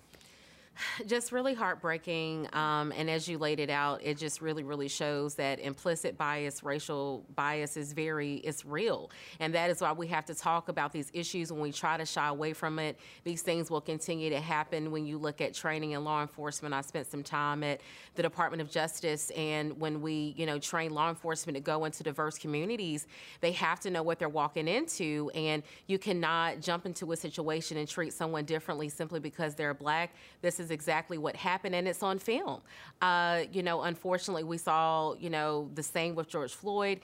just 1.06 1.32
really 1.32 1.54
heartbreaking. 1.54 2.48
Um, 2.54 2.92
and 2.96 3.10
as 3.10 3.28
you 3.28 3.38
laid 3.38 3.60
it 3.60 3.70
out, 3.70 4.02
it 4.04 4.18
just 4.18 4.42
really, 4.42 4.64
really 4.64 4.88
shows 4.88 5.36
that 5.36 5.60
implicit 5.60 6.18
bias, 6.18 6.64
racial 6.64 7.26
bias 7.36 7.78
is 7.78 7.94
very, 7.94 8.36
it's 8.36 8.66
real. 8.66 9.10
And 9.40 9.54
that 9.54 9.70
is 9.70 9.82
why 9.82 9.92
we 9.92 10.08
have 10.08 10.26
to 10.26 10.36
talk 10.36 10.70
about 10.70 10.92
these 10.92 11.12
issues 11.14 11.52
when 11.52 11.62
we 11.62 11.72
try 11.72 11.98
to 11.98 12.06
shy 12.06 12.28
away 12.28 12.54
from 12.54 12.80
it. 12.80 13.00
These 13.24 13.42
things 13.42 13.70
will 13.70 13.82
continue 13.82 14.30
to 14.30 14.40
happen 14.40 14.92
when 14.92 15.06
you 15.06 15.18
look 15.18 15.42
at 15.42 15.54
training 15.54 15.92
in 15.92 16.04
law 16.04 16.22
enforcement. 16.22 16.74
I 16.74 16.82
spent 16.82 17.08
some 17.08 17.24
time 17.24 17.64
at 17.64 17.82
the 18.16 18.24
Department 18.24 18.62
of 18.62 18.70
Justice, 18.70 19.32
and 19.32 19.80
when 19.80 20.02
we, 20.02 20.34
you 20.38 20.46
know, 20.46 20.60
train 20.60 20.94
law 20.94 21.10
enforcement 21.10 21.56
to 21.56 21.62
go 21.62 21.86
into 21.86 22.04
diverse 22.04 22.38
communities, 22.38 23.08
they 23.42 23.52
have 23.52 23.80
to 23.82 23.90
know 23.90 24.04
what 24.04 24.20
they're 24.20 24.30
walking 24.30 24.68
into. 24.68 25.32
And 25.34 25.64
you 25.88 26.00
cannot 26.00 26.62
jump 26.62 26.86
into 26.86 27.12
a 27.12 27.16
situation 27.16 27.78
and 27.78 27.88
treat 27.88 28.14
someone 28.14 28.46
differently 28.46 28.90
simply 28.90 29.20
because 29.20 29.56
they're 29.56 29.74
black. 29.74 30.14
This 30.42 30.60
is 30.60 30.67
is 30.68 30.72
exactly 30.72 31.18
what 31.18 31.36
happened, 31.36 31.74
and 31.74 31.88
it's 31.88 32.04
on 32.04 32.20
film. 32.20 32.62
Uh, 33.02 33.44
you 33.52 33.64
know, 33.64 33.84
unfortunately, 33.84 34.44
we 34.44 34.58
saw, 34.58 35.16
you 35.16 35.30
know, 35.30 35.70
the 35.76 35.84
same 35.84 36.14
with 36.16 36.28
George 36.28 36.54
Floyd 36.54 37.00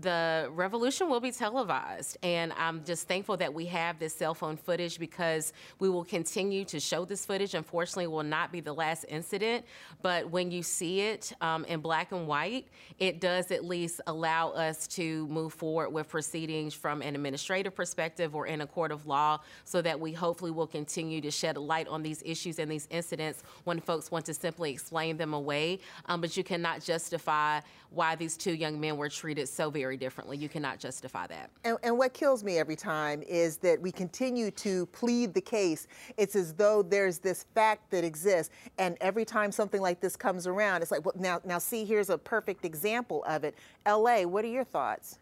the 0.00 0.48
revolution 0.52 1.08
will 1.08 1.20
be 1.20 1.32
televised. 1.32 2.18
And 2.22 2.52
I'm 2.56 2.84
just 2.84 3.08
thankful 3.08 3.36
that 3.38 3.52
we 3.52 3.66
have 3.66 3.98
this 3.98 4.14
cell 4.14 4.34
phone 4.34 4.56
footage 4.56 4.98
because 4.98 5.52
we 5.80 5.88
will 5.88 6.04
continue 6.04 6.64
to 6.66 6.78
show 6.78 7.04
this 7.04 7.26
footage. 7.26 7.54
Unfortunately, 7.54 8.04
it 8.04 8.10
will 8.10 8.22
not 8.22 8.52
be 8.52 8.60
the 8.60 8.72
last 8.72 9.04
incident, 9.08 9.64
but 10.02 10.30
when 10.30 10.50
you 10.50 10.62
see 10.62 11.00
it 11.00 11.32
um, 11.40 11.64
in 11.64 11.80
black 11.80 12.12
and 12.12 12.26
white, 12.26 12.68
it 12.98 13.20
does 13.20 13.50
at 13.50 13.64
least 13.64 14.00
allow 14.06 14.50
us 14.50 14.86
to 14.88 15.26
move 15.28 15.52
forward 15.52 15.90
with 15.90 16.08
proceedings 16.08 16.74
from 16.74 17.02
an 17.02 17.14
administrative 17.14 17.74
perspective 17.74 18.34
or 18.34 18.46
in 18.46 18.60
a 18.60 18.66
court 18.66 18.92
of 18.92 19.06
law 19.06 19.38
so 19.64 19.82
that 19.82 19.98
we 19.98 20.12
hopefully 20.12 20.50
will 20.50 20.66
continue 20.66 21.20
to 21.20 21.30
shed 21.30 21.56
light 21.56 21.88
on 21.88 22.02
these 22.02 22.22
issues 22.24 22.58
and 22.58 22.70
these 22.70 22.86
incidents 22.90 23.42
when 23.64 23.80
folks 23.80 24.10
want 24.10 24.24
to 24.24 24.34
simply 24.34 24.70
explain 24.70 25.16
them 25.16 25.34
away. 25.34 25.80
Um, 26.06 26.20
but 26.20 26.36
you 26.36 26.44
cannot 26.44 26.82
justify 26.82 27.60
why 27.90 28.14
these 28.14 28.36
two 28.36 28.52
young 28.52 28.78
men 28.78 28.96
were 28.96 29.08
treated 29.08 29.48
so 29.48 29.70
very 29.78 29.96
differently. 29.96 30.36
You 30.36 30.48
cannot 30.48 30.80
justify 30.80 31.28
that. 31.28 31.50
And, 31.64 31.78
and, 31.84 31.96
what 31.96 32.12
kills 32.12 32.42
me 32.42 32.58
every 32.58 32.74
time 32.74 33.22
is 33.22 33.58
that 33.58 33.80
we 33.80 33.92
continue 33.92 34.50
to 34.52 34.86
plead 34.86 35.34
the 35.34 35.40
case. 35.40 35.86
It's 36.16 36.34
as 36.34 36.52
though 36.52 36.82
there's 36.82 37.18
this 37.18 37.44
fact 37.54 37.90
that 37.92 38.02
exists, 38.02 38.52
and 38.78 38.96
every 39.00 39.24
time 39.24 39.52
something 39.52 39.80
like 39.80 40.00
this 40.00 40.16
comes 40.16 40.46
around, 40.48 40.82
it's 40.82 40.90
like, 40.90 41.04
well, 41.04 41.14
now, 41.16 41.40
now 41.44 41.58
see, 41.58 41.84
here's 41.84 42.10
a 42.10 42.18
perfect 42.18 42.64
example 42.64 43.22
of 43.28 43.44
it. 43.44 43.54
L.A., 43.86 44.26
what 44.26 44.44
are 44.44 44.48
your 44.48 44.64
thoughts? 44.64 45.20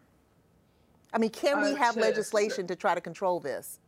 I 1.13 1.19
mean, 1.19 1.29
can 1.29 1.61
we 1.61 1.73
uh, 1.73 1.75
have 1.75 1.95
legislation 1.95 2.65
to 2.67 2.75
try 2.75 2.95
to 2.95 3.01
control 3.01 3.39
this? 3.39 3.79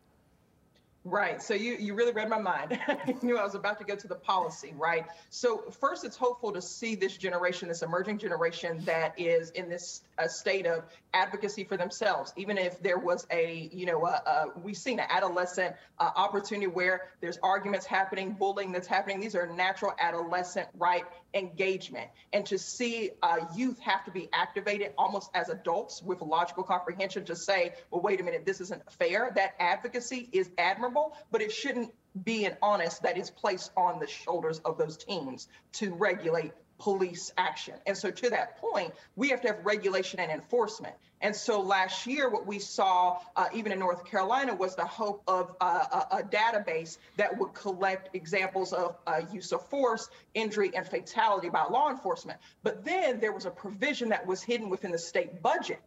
Right. 1.09 1.41
So 1.41 1.55
you 1.55 1.75
you 1.79 1.95
really 1.95 2.11
read 2.11 2.29
my 2.29 2.37
mind. 2.37 2.79
you 3.07 3.17
knew 3.23 3.37
I 3.37 3.43
was 3.43 3.55
about 3.55 3.79
to 3.79 3.83
go 3.83 3.95
to 3.95 4.07
the 4.07 4.13
policy, 4.13 4.75
right? 4.77 5.07
So 5.31 5.63
first, 5.79 6.05
it's 6.05 6.15
hopeful 6.15 6.51
to 6.51 6.61
see 6.61 6.93
this 6.93 7.17
generation, 7.17 7.67
this 7.67 7.81
emerging 7.81 8.19
generation 8.19 8.83
that 8.85 9.19
is 9.19 9.49
in 9.51 9.69
this 9.69 10.03
uh, 10.19 10.27
state 10.27 10.67
of 10.67 10.83
advocacy 11.11 11.63
for 11.63 11.77
themselves. 11.77 12.31
Even 12.37 12.59
if 12.59 12.79
there 12.83 12.99
was 12.99 13.25
a, 13.31 13.71
you 13.73 13.87
know, 13.87 14.51
we've 14.63 14.77
seen 14.77 14.99
an 14.99 15.07
adolescent 15.09 15.75
uh, 15.97 16.11
opportunity 16.15 16.67
where 16.67 17.09
there's 17.21 17.39
arguments 17.41 17.87
happening, 17.87 18.33
bullying 18.33 18.71
that's 18.71 18.87
happening. 18.87 19.19
These 19.19 19.35
are 19.35 19.47
natural 19.47 19.93
adolescent 19.99 20.67
right 20.77 21.05
engagement, 21.33 22.09
and 22.33 22.45
to 22.47 22.59
see 22.59 23.11
uh, 23.23 23.37
youth 23.55 23.79
have 23.79 24.05
to 24.05 24.11
be 24.11 24.29
activated 24.31 24.93
almost 24.95 25.31
as 25.33 25.49
adults 25.49 26.03
with 26.03 26.21
logical 26.21 26.63
comprehension 26.63 27.25
to 27.25 27.35
say, 27.35 27.73
well, 27.89 28.01
wait 28.01 28.21
a 28.21 28.23
minute, 28.23 28.45
this 28.45 28.61
isn't 28.61 28.83
fair. 28.93 29.31
That 29.35 29.55
advocacy 29.59 30.29
is 30.31 30.49
admirable 30.57 30.98
but 31.31 31.41
it 31.41 31.51
shouldn't 31.51 31.93
be 32.23 32.45
an 32.45 32.55
onus 32.61 32.99
that 32.99 33.17
is 33.17 33.29
placed 33.29 33.71
on 33.77 33.99
the 33.99 34.07
shoulders 34.07 34.59
of 34.59 34.77
those 34.77 34.97
teams 34.97 35.47
to 35.73 35.93
regulate 35.93 36.53
police 36.79 37.33
action. 37.37 37.75
And 37.85 37.95
so, 37.95 38.09
to 38.09 38.29
that 38.31 38.57
point, 38.57 38.93
we 39.15 39.29
have 39.29 39.41
to 39.41 39.49
have 39.49 39.65
regulation 39.65 40.19
and 40.19 40.31
enforcement. 40.31 40.95
And 41.21 41.35
so, 41.35 41.61
last 41.61 42.07
year, 42.07 42.29
what 42.29 42.47
we 42.47 42.57
saw, 42.59 43.19
uh, 43.35 43.47
even 43.53 43.73
in 43.73 43.79
North 43.79 44.05
Carolina, 44.05 44.55
was 44.55 44.75
the 44.75 44.85
hope 44.85 45.21
of 45.27 45.55
uh, 45.59 46.05
a, 46.11 46.17
a, 46.17 46.23
database 46.23 46.97
that 47.17 47.37
would 47.37 47.53
collect 47.53 48.15
examples 48.15 48.71
of 48.71 48.95
uh, 49.05 49.21
use 49.31 49.51
of 49.51 49.67
force, 49.67 50.09
injury, 50.33 50.71
and 50.73 50.87
fatality 50.87 51.49
by 51.49 51.65
law 51.65 51.89
enforcement. 51.89 52.39
But 52.63 52.85
then 52.85 53.19
there 53.19 53.33
was 53.33 53.45
a 53.45 53.51
provision 53.51 54.09
that 54.09 54.25
was 54.25 54.41
hidden 54.41 54.69
within 54.69 54.91
the 54.91 54.97
state 54.97 55.41
budget 55.41 55.81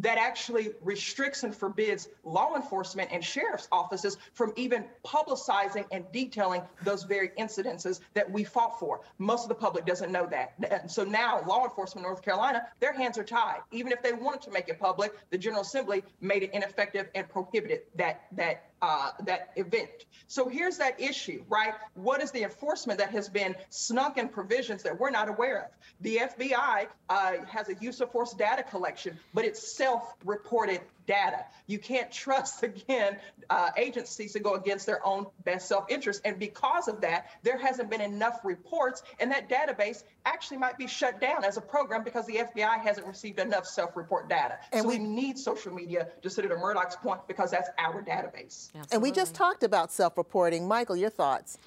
that 0.00 0.18
actually 0.18 0.70
restricts 0.82 1.42
and 1.42 1.54
forbids 1.54 2.08
law 2.24 2.54
enforcement 2.56 3.10
and 3.12 3.24
sheriff's 3.24 3.68
offices 3.70 4.16
from 4.32 4.52
even 4.56 4.84
publicizing 5.04 5.84
and 5.92 6.04
detailing 6.12 6.62
those 6.82 7.04
very 7.04 7.30
incidences 7.38 8.00
that 8.14 8.30
we 8.30 8.42
fought 8.42 8.78
for. 8.78 9.00
Most 9.18 9.42
of 9.44 9.48
the 9.48 9.54
public 9.54 9.84
doesn't 9.84 10.10
know 10.10 10.26
that. 10.26 10.54
And 10.70 10.90
so 10.90 11.04
now 11.04 11.42
law 11.46 11.64
enforcement 11.64 12.04
in 12.04 12.10
North 12.10 12.22
Carolina, 12.22 12.66
their 12.80 12.92
hands 12.92 13.18
are 13.18 13.24
tied. 13.24 13.60
Even 13.72 13.92
if 13.92 14.02
they 14.02 14.12
wanted 14.12 14.42
to 14.42 14.50
make 14.50 14.68
it 14.68 14.78
public, 14.78 15.12
the 15.30 15.38
General 15.38 15.62
Assembly 15.62 16.02
made 16.20 16.42
it 16.42 16.50
ineffective 16.52 17.08
and 17.14 17.28
prohibited 17.28 17.82
that 17.96 18.22
that 18.32 18.69
uh, 18.82 19.10
that 19.24 19.50
event. 19.56 19.90
So 20.26 20.48
here's 20.48 20.78
that 20.78 21.00
issue, 21.00 21.44
right? 21.48 21.74
What 21.94 22.22
is 22.22 22.30
the 22.30 22.44
enforcement 22.44 23.00
that 23.00 23.10
has 23.10 23.28
been 23.28 23.56
snuck 23.68 24.16
in 24.16 24.28
provisions 24.28 24.84
that 24.84 24.98
we're 24.98 25.10
not 25.10 25.28
aware 25.28 25.64
of? 25.64 25.70
The 26.02 26.18
FBI 26.18 26.86
uh, 27.08 27.32
has 27.48 27.68
a 27.68 27.74
use 27.80 28.00
of 28.00 28.12
force 28.12 28.32
data 28.32 28.62
collection, 28.62 29.18
but 29.34 29.44
it's 29.44 29.76
self-reported 29.76 30.80
data. 31.06 31.44
You 31.66 31.78
can't 31.78 32.10
trust, 32.24 32.62
again, 32.62 33.16
uh, 33.50 33.70
agencies 33.76 34.32
to 34.34 34.40
go 34.40 34.54
against 34.54 34.86
their 34.86 35.04
own 35.04 35.26
best 35.44 35.68
self 35.68 35.86
interest. 35.90 36.22
And 36.24 36.38
because 36.38 36.88
of 36.88 37.00
that, 37.00 37.26
there 37.42 37.58
hasn't 37.58 37.90
been 37.90 38.00
enough 38.00 38.40
reports, 38.44 39.02
and 39.18 39.32
that 39.32 39.48
database 39.48 40.04
actually 40.24 40.58
might 40.58 40.78
be 40.78 40.86
shut 40.86 41.20
down 41.20 41.44
as 41.44 41.56
a 41.56 41.60
program 41.60 42.04
because 42.04 42.26
the 42.26 42.36
FBI 42.54 42.80
hasn't 42.80 43.06
received 43.06 43.40
enough 43.40 43.66
self 43.66 43.96
report 43.96 44.28
data. 44.28 44.58
And 44.72 44.82
so 44.82 44.88
we, 44.88 44.98
we, 44.98 45.04
need 45.04 45.38
social 45.38 45.74
media, 45.74 46.08
to 46.22 46.30
Senator 46.30 46.56
Murdock's 46.56 46.96
point, 46.96 47.26
because 47.26 47.50
that's 47.50 47.68
our 47.78 48.02
database. 48.02 48.69
Absolutely. 48.74 48.94
And 48.94 49.02
we 49.02 49.10
just 49.12 49.34
talked 49.34 49.62
about 49.62 49.92
self 49.92 50.16
reporting. 50.16 50.68
Michael, 50.68 50.96
your 50.96 51.10
thoughts? 51.10 51.58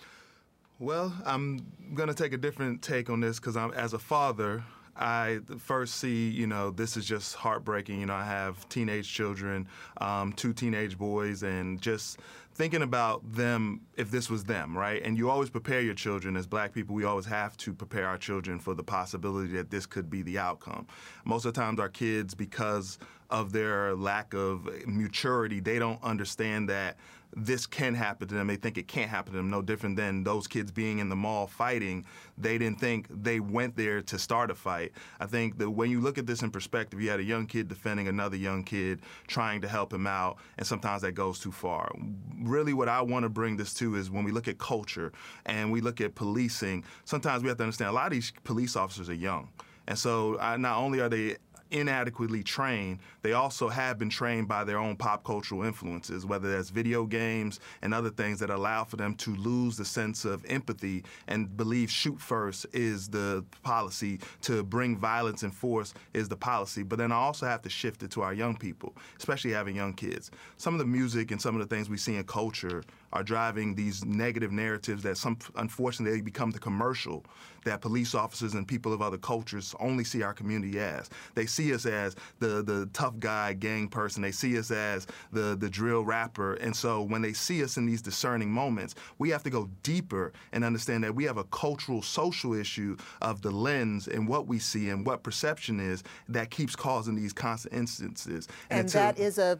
Well, 0.80 1.14
I'm 1.26 1.66
going 1.94 2.10
to 2.10 2.16
take 2.16 2.34
a 2.34 2.38
different 2.38 2.82
take 2.82 3.10
on 3.10 3.20
this 3.20 3.40
because 3.40 3.56
I'm, 3.56 3.72
as 3.74 3.94
a 3.94 4.00
father, 4.00 4.64
I 4.96 5.40
first 5.60 5.96
see, 5.96 6.30
you 6.30 6.48
know, 6.48 6.72
this 6.72 6.98
is 6.98 7.06
just 7.06 7.36
heartbreaking. 7.36 8.00
You 8.00 8.06
know, 8.06 8.14
I 8.14 8.26
have 8.26 8.68
teenage 8.70 9.12
children, 9.12 9.68
um, 9.98 10.34
two 10.34 10.54
teenage 10.54 10.98
boys, 10.98 11.44
and 11.44 11.82
just 11.82 12.20
thinking 12.56 12.84
about 12.84 13.34
them 13.34 13.82
if 13.98 14.12
this 14.12 14.30
was 14.30 14.44
them, 14.44 14.78
right? 14.78 15.02
And 15.04 15.18
you 15.18 15.30
always 15.30 15.50
prepare 15.50 15.82
your 15.82 15.96
children 15.96 16.36
as 16.36 16.46
black 16.46 16.74
people. 16.74 16.94
We 16.94 17.06
always 17.06 17.26
have 17.26 17.58
to 17.58 17.74
prepare 17.74 18.08
our 18.08 18.18
children 18.18 18.60
for 18.60 18.76
the 18.76 18.84
possibility 18.84 19.54
that 19.54 19.72
this 19.72 19.88
could 19.88 20.10
be 20.10 20.22
the 20.22 20.38
outcome. 20.38 20.86
Most 21.26 21.46
of 21.46 21.54
the 21.54 21.62
times, 21.62 21.80
our 21.80 21.90
kids, 21.90 22.36
because 22.36 23.00
of 23.34 23.52
their 23.52 23.96
lack 23.96 24.34
of 24.36 24.70
maturity, 24.86 25.60
they 25.60 25.80
don't 25.80 26.02
understand 26.04 26.70
that 26.70 26.98
this 27.36 27.66
can 27.66 27.96
happen 27.96 28.28
to 28.28 28.36
them. 28.36 28.46
They 28.46 28.58
think 28.58 28.78
it 28.78 28.88
can't 28.88 29.10
happen 29.10 29.34
to 29.34 29.38
them. 29.38 29.50
No 29.50 29.64
different 29.64 29.96
than 29.96 30.24
those 30.24 30.46
kids 30.46 30.72
being 30.72 31.00
in 31.00 31.10
the 31.10 31.16
mall 31.16 31.48
fighting. 31.48 32.06
They 32.38 32.60
didn't 32.60 32.80
think 32.80 33.08
they 33.10 33.40
went 33.40 33.76
there 33.76 34.04
to 34.04 34.20
start 34.20 34.52
a 34.52 34.56
fight. 34.56 34.92
I 35.20 35.26
think 35.26 35.58
that 35.58 35.68
when 35.68 35.90
you 35.90 36.00
look 36.00 36.20
at 36.20 36.28
this 36.28 36.44
in 36.44 36.52
perspective, 36.52 37.02
you 37.02 37.10
had 37.10 37.20
a 37.20 37.24
young 37.24 37.48
kid 37.48 37.68
defending 37.68 38.08
another 38.08 38.38
young 38.38 38.64
kid, 38.64 39.02
trying 39.26 39.62
to 39.62 39.68
help 39.68 39.92
him 39.92 40.06
out, 40.06 40.38
and 40.60 40.68
sometimes 40.68 41.02
that 41.02 41.14
goes 41.14 41.40
too 41.40 41.52
far. 41.52 41.92
Really, 42.40 42.74
what 42.74 42.88
I 42.88 43.02
want 43.02 43.24
to 43.24 43.30
bring 43.30 43.58
this 43.58 43.74
to 43.76 43.96
is 43.96 44.12
when 44.12 44.24
we 44.24 44.32
look 44.32 44.48
at 44.48 44.60
culture 44.60 45.12
and 45.48 45.72
we 45.72 45.82
look 45.82 46.02
at 46.02 46.14
policing, 46.14 46.84
sometimes 47.04 47.42
we 47.42 47.50
have 47.50 47.58
to 47.58 47.64
understand 47.64 47.90
a 47.90 47.94
lot 47.94 48.06
of 48.06 48.12
these 48.12 48.32
police 48.44 48.76
officers 48.76 49.10
are 49.10 49.16
young. 49.16 49.50
And 49.88 49.98
so, 49.98 50.38
not 50.60 50.78
only 50.78 51.02
are 51.02 51.10
they 51.10 51.38
inadequately 51.74 52.44
trained, 52.44 53.00
they 53.22 53.34
also 53.34 53.68
have 53.68 53.98
been 53.98 54.10
trained 54.10 54.48
by 54.48 54.64
their 54.64 54.78
own 54.78 54.96
pop 54.96 55.24
cultural 55.24 55.64
influences, 55.64 56.26
whether 56.26 56.52
that's 56.52 56.70
video 56.70 57.06
games 57.06 57.60
and 57.82 57.94
other 57.94 58.10
things 58.10 58.40
that 58.40 58.50
allow 58.50 58.84
for 58.84 58.96
them 58.96 59.16
to 59.16 59.36
lose 59.36 59.76
the 59.76 59.84
sense 59.84 60.24
of 60.24 60.46
empathy 60.46 61.04
and 61.28 61.58
believe 61.58 61.90
shoot 61.90 62.20
first 62.22 62.66
is 62.72 63.10
the 63.10 63.44
policy, 63.64 64.20
to 64.42 64.64
bring 64.64 64.98
violence 64.98 65.44
and 65.44 65.54
force 65.54 65.94
is 66.14 66.30
the 66.30 66.38
policy. 66.38 66.84
But 66.84 67.00
then 67.00 67.12
I 67.12 67.16
also 67.16 67.46
have 67.48 67.62
to 67.64 67.70
shift 67.70 68.04
it 68.04 68.12
to 68.12 68.22
our 68.22 68.34
young 68.34 68.56
people, 68.56 68.96
especially 69.18 69.52
having 69.52 69.76
young 69.76 69.94
kids. 69.94 70.32
Some 70.58 70.76
of 70.76 70.80
the 70.80 70.86
music 70.86 71.32
and 71.32 71.42
some 71.42 71.56
of 71.56 71.68
the 71.68 71.76
things 71.76 71.90
we 71.90 71.98
see 71.98 72.16
in 72.16 72.24
culture 72.24 72.84
are 73.14 73.24
driving 73.24 73.76
these 73.76 74.04
negative 74.04 74.52
narratives 74.52 75.04
that 75.04 75.18
some 75.18 75.38
unfortunately 75.56 76.18
they 76.18 76.22
become 76.22 76.52
the 76.52 76.60
commercial 76.60 77.24
that 77.64 77.80
police 77.80 78.14
officers 78.14 78.56
and 78.56 78.68
people 78.68 78.92
of 78.92 79.02
other 79.02 79.18
cultures 79.18 79.74
only 79.80 80.04
see 80.04 80.22
our 80.22 80.34
community 80.34 80.80
as. 80.80 81.10
They 81.34 81.46
see 81.46 81.74
us 81.74 81.86
as 81.86 82.16
the 82.40 82.62
the 82.62 82.90
tough 82.92 83.20
guy 83.20 83.54
gang 83.54 83.88
person. 83.88 84.22
They 84.22 84.32
see 84.32 84.58
us 84.58 84.72
as 84.72 85.08
the 85.32 85.56
the 85.56 85.70
drill 85.70 86.04
rapper. 86.04 86.56
And 86.56 86.76
so 86.76 87.02
when 87.02 87.22
they 87.22 87.34
see 87.34 87.64
us 87.64 87.78
in 87.78 87.86
these 87.86 88.02
discerning 88.02 88.52
moments, 88.52 88.96
we 89.20 89.30
have 89.30 89.44
to 89.44 89.50
go 89.50 89.70
deeper 89.84 90.34
and 90.52 90.64
understand 90.64 91.04
that 91.04 91.16
we 91.16 91.24
have 91.26 91.38
a 91.38 91.46
cultural 91.46 92.02
social 92.02 92.54
issue 92.54 92.98
of 93.22 93.42
the 93.42 93.52
lens 93.52 94.08
and 94.08 94.28
what 94.28 94.48
we 94.48 94.60
see 94.60 94.90
and 94.90 95.06
what 95.06 95.24
perception 95.24 95.80
is 95.80 96.04
that 96.28 96.50
keeps 96.50 96.76
causing 96.76 97.16
these 97.16 97.34
constant 97.34 97.74
instances. 97.74 98.48
And, 98.70 98.82
and 98.82 98.90
that 98.90 99.20
is 99.20 99.38
a 99.38 99.60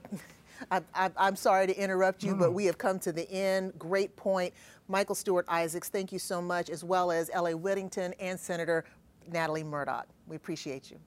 I, 0.72 1.12
am 1.18 1.36
sorry 1.36 1.68
to 1.68 1.78
interrupt 1.78 2.24
you, 2.24 2.32
no, 2.32 2.38
but 2.38 2.50
mm. 2.50 2.54
we 2.54 2.66
have 2.66 2.78
come 2.78 3.00
to 3.00 3.12
the 3.12 3.30
end. 3.32 3.78
Great 3.78 4.16
point. 4.16 4.54
Michael 4.88 5.16
Stewart 5.16 5.46
Isaacs, 5.48 5.90
thank 5.90 6.12
you 6.12 6.20
so 6.20 6.42
much, 6.42 6.70
as 6.70 6.84
well 6.84 7.12
as 7.12 7.30
L.A. 7.34 7.56
Whittington 7.56 8.14
and 8.20 8.40
Senator 8.40 8.86
Natalie 9.32 9.64
Murdock. 9.64 10.08
We 10.28 10.36
appreciate 10.36 10.92
you. 10.92 11.00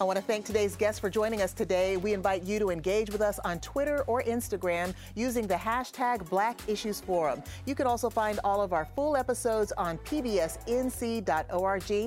I 0.00 0.04
want 0.04 0.16
to 0.16 0.24
thank 0.24 0.44
today's 0.44 0.74
guests 0.74 0.98
for 0.98 1.08
joining 1.08 1.40
us 1.40 1.52
today. 1.52 1.96
We 1.96 2.14
invite 2.14 2.42
you 2.42 2.58
to 2.58 2.70
engage 2.70 3.10
with 3.10 3.20
us 3.20 3.38
on 3.44 3.60
Twitter 3.60 4.02
or 4.08 4.24
Instagram 4.24 4.92
using 5.14 5.46
the 5.46 5.54
hashtag 5.54 6.28
Black 6.28 6.58
Issues 6.68 7.00
Forum. 7.00 7.44
You 7.64 7.76
can 7.76 7.86
also 7.86 8.10
find 8.10 8.40
all 8.42 8.60
of 8.60 8.72
our 8.72 8.86
full 8.96 9.16
episodes 9.16 9.70
on 9.78 9.98
pbsnc.org 9.98 11.32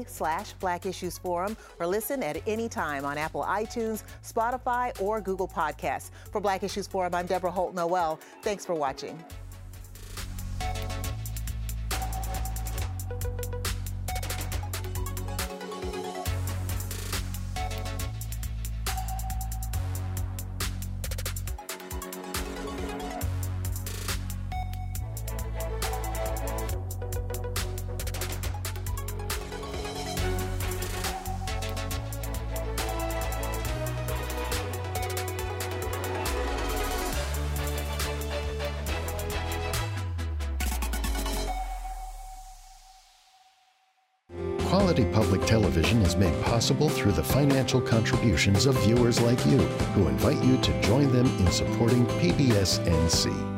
slash 0.09 0.53
Black 0.53 0.85
Issues 0.85 1.17
Forum 1.17 1.55
or 1.79 1.87
listen 1.87 2.21
at 2.23 2.41
any 2.45 2.67
time 2.67 3.05
on 3.05 3.17
Apple 3.17 3.43
iTunes, 3.43 4.03
Spotify, 4.21 4.99
or 5.01 5.21
Google 5.21 5.47
Podcasts. 5.47 6.11
For 6.29 6.41
Black 6.41 6.63
Issues 6.63 6.87
Forum, 6.87 7.15
I'm 7.15 7.25
Deborah 7.25 7.51
Holt 7.51 7.73
Noel. 7.73 8.19
Thanks 8.41 8.65
for 8.65 8.75
watching. 8.75 9.17
Financial 47.27 47.81
contributions 47.81 48.65
of 48.65 48.75
viewers 48.83 49.21
like 49.21 49.43
you 49.45 49.57
who 49.93 50.07
invite 50.07 50.43
you 50.43 50.57
to 50.57 50.81
join 50.81 51.11
them 51.11 51.25
in 51.39 51.51
supporting 51.51 52.05
PBS 52.05 52.79
NC. 52.85 53.56